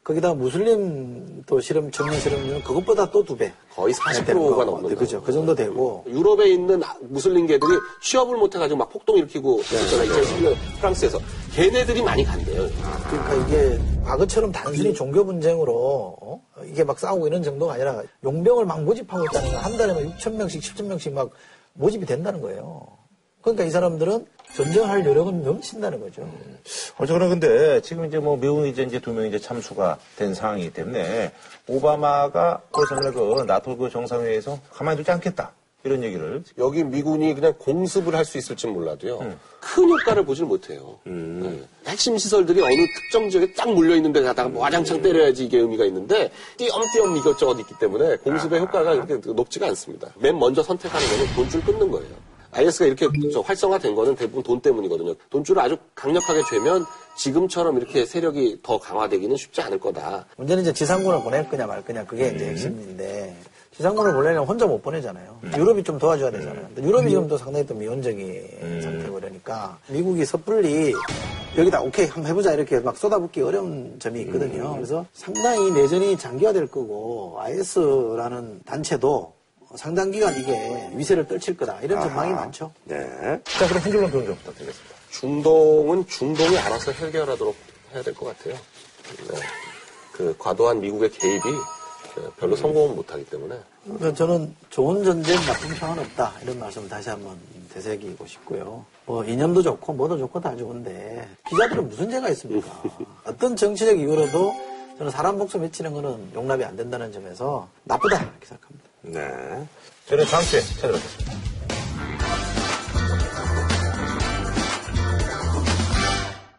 거기다 0.04 0.34
무슬림 0.34 1.42
또 1.46 1.58
실업 1.60 1.90
청년 1.90 2.20
실업률은 2.20 2.62
그것보다 2.62 3.10
또 3.10 3.24
두 3.24 3.34
배. 3.34 3.50
거의 3.74 3.94
40%가 3.94 4.64
넘는 4.66 4.90
네, 4.90 4.94
그죠. 4.94 5.22
그 5.22 5.32
정도 5.32 5.54
되고 5.54 6.04
유럽에 6.06 6.46
있는 6.50 6.82
무슬림계들이 7.08 7.72
취업을 8.02 8.36
못해 8.36 8.58
가지고 8.58 8.78
막 8.80 8.90
폭동 8.90 9.16
일으키고 9.16 9.60
있었잖아요. 9.60 10.10
2011년 10.12 10.54
프랑스에서. 10.78 11.18
걔네들이 11.54 12.02
많이 12.02 12.22
간대요. 12.22 12.68
그러니까 13.08 13.34
이게 13.46 13.78
과거처럼 14.04 14.52
단순히 14.52 14.92
종교 14.92 15.24
분쟁으로 15.24 16.16
어? 16.20 16.42
이게 16.66 16.84
막 16.84 16.98
싸우고 16.98 17.26
이런 17.26 17.42
정도가 17.42 17.72
아니라 17.74 18.02
용병을 18.22 18.66
막 18.66 18.82
모집하고 18.84 19.24
있다는 19.24 19.52
거한 19.52 19.76
달에 19.78 19.94
막 19.94 20.18
6천 20.18 20.34
명씩 20.34 20.60
7천 20.62 20.84
명씩 20.84 21.14
막 21.14 21.30
모집이 21.72 22.04
된다는 22.04 22.42
거예요. 22.42 22.86
그러니까 23.40 23.64
이 23.64 23.70
사람들은 23.70 24.26
전쟁할 24.54 25.04
여력은 25.04 25.42
넘친다는 25.42 26.00
거죠. 26.00 26.28
어쨌거나 26.98 27.28
근데 27.28 27.80
지금 27.80 28.04
이제 28.06 28.18
뭐 28.18 28.36
미국 28.36 28.66
이제 28.66 28.82
이제 28.82 29.00
두 29.00 29.12
명이 29.12 29.28
이제 29.28 29.38
참수가 29.38 29.98
된 30.16 30.32
상황이기 30.34 30.72
때문에 30.72 31.32
오바마가 31.66 32.62
그 32.70 32.84
전에 32.88 33.10
그 33.10 33.42
나토 33.46 33.76
그 33.76 33.90
정상회의에서 33.90 34.58
가만히 34.72 34.98
두지 34.98 35.10
않겠다 35.10 35.52
이런 35.82 36.02
얘기를 36.02 36.42
여기 36.56 36.82
미군이 36.84 37.34
그냥 37.34 37.52
공습을 37.58 38.14
할 38.14 38.24
수 38.24 38.38
있을지 38.38 38.66
몰라도요. 38.68 39.18
큰 39.60 39.90
효과를 39.90 40.24
보질 40.24 40.46
못해요. 40.46 40.98
네. 41.04 41.60
핵심 41.86 42.16
시설들이 42.16 42.62
어느 42.62 42.72
특정 42.96 43.28
지역에 43.28 43.52
딱 43.54 43.70
몰려있는 43.72 44.12
데 44.12 44.22
가다가 44.22 44.48
뭐 44.48 44.62
와장창 44.62 45.02
때려야지 45.02 45.44
이게 45.44 45.58
의미가 45.58 45.84
있는데 45.86 46.30
띄엄띄엄 46.56 47.16
이것저것 47.18 47.58
있기 47.60 47.74
때문에 47.80 48.16
공습의 48.18 48.60
효과가 48.60 49.04
그렇게 49.04 49.32
높지가 49.32 49.66
않습니다. 49.68 50.08
맨 50.16 50.38
먼저 50.38 50.62
선택하는 50.62 51.06
거는 51.06 51.34
돈줄 51.34 51.64
끊는 51.64 51.90
거예요. 51.90 52.33
IS가 52.54 52.86
이렇게 52.86 53.08
저 53.32 53.40
활성화된 53.40 53.94
거는 53.94 54.14
대부분 54.16 54.42
돈 54.42 54.60
때문이거든요. 54.60 55.14
돈줄을 55.30 55.60
아주 55.60 55.76
강력하게 55.94 56.42
죄면 56.48 56.84
지금처럼 57.16 57.76
이렇게 57.76 58.06
세력이 58.06 58.60
더 58.62 58.78
강화되기는 58.78 59.36
쉽지 59.36 59.60
않을 59.62 59.78
거다. 59.78 60.26
문제는 60.36 60.62
이제 60.62 60.72
지상군을 60.72 61.22
보낼 61.22 61.48
거냐 61.48 61.66
말 61.66 61.84
거냐 61.84 62.04
그게 62.04 62.28
이제 62.34 62.46
핵심인데 62.46 63.36
지상군을 63.76 64.12
보내려면 64.12 64.46
혼자 64.46 64.66
못 64.66 64.80
보내잖아요. 64.82 65.40
유럽이 65.56 65.82
좀 65.82 65.98
도와줘야 65.98 66.30
되잖아요. 66.30 66.68
유럽이 66.78 67.10
지금 67.10 67.26
또 67.26 67.36
상당히 67.36 67.66
또 67.66 67.74
미온적인 67.74 68.80
상태고 68.82 69.14
그러니까 69.14 69.78
미국이 69.88 70.24
섣불리 70.24 70.94
여기다 71.56 71.82
오케이 71.82 72.06
한번 72.06 72.30
해보자 72.30 72.52
이렇게 72.52 72.78
막 72.80 72.96
쏟아붓기 72.96 73.42
어려운 73.42 73.96
점이 73.98 74.20
있거든요. 74.22 74.74
그래서 74.74 75.04
상당히 75.12 75.70
내전이 75.72 76.16
장기화될 76.18 76.68
거고 76.68 77.36
IS라는 77.40 78.60
단체도 78.64 79.32
상당 79.76 80.10
기간 80.10 80.34
이게 80.36 80.90
위세를 80.94 81.26
떨칠 81.26 81.56
거다 81.56 81.80
이런 81.80 82.00
전망이 82.00 82.32
많죠. 82.32 82.72
네. 82.84 82.98
자 83.44 83.66
그럼 83.68 83.82
한 83.82 83.90
줄로 83.92 84.08
표현 84.08 84.26
좀 84.26 84.36
부탁드리겠습니다. 84.36 84.94
중동은 85.10 86.06
중동이 86.06 86.58
알아서 86.58 86.92
해결하도록 86.92 87.54
해야 87.92 88.02
될 88.02 88.14
것 88.14 88.26
같아요. 88.36 88.54
네. 88.54 89.40
그 90.12 90.34
과도한 90.38 90.80
미국의 90.80 91.10
개입이 91.10 91.40
그 92.14 92.32
별로 92.38 92.54
성공은 92.56 92.94
못하기 92.96 93.26
때문에 93.26 93.58
그러니까 93.84 94.14
저는 94.14 94.54
좋은 94.70 95.04
전쟁, 95.04 95.36
나쁜 95.40 95.68
평은 95.74 95.98
없다. 95.98 96.32
이런 96.42 96.58
말씀 96.58 96.88
다시 96.88 97.10
한번 97.10 97.36
되새기고 97.74 98.24
싶고요. 98.26 98.84
뭐, 99.04 99.22
이념도 99.24 99.62
좋고, 99.62 99.92
뭐도 99.92 100.16
좋고 100.16 100.40
다 100.40 100.56
좋은데, 100.56 101.28
기자들은 101.50 101.88
무슨 101.90 102.08
죄가 102.08 102.30
있습니까? 102.30 102.82
어떤 103.26 103.54
정치적 103.56 103.98
이유로도 103.98 104.54
저는 104.96 105.10
사람 105.10 105.36
목숨 105.36 105.64
해치는 105.64 105.92
거는 105.92 106.30
용납이 106.34 106.64
안 106.64 106.76
된다는 106.76 107.12
점에서 107.12 107.68
나쁘다. 107.82 108.22
이렇게 108.22 108.46
생각합니다. 108.46 108.88
네. 109.04 109.20
저는 110.06 110.24
다음 110.26 110.44
주에 110.44 110.60
찾아뵙겠습니다. 110.60 111.63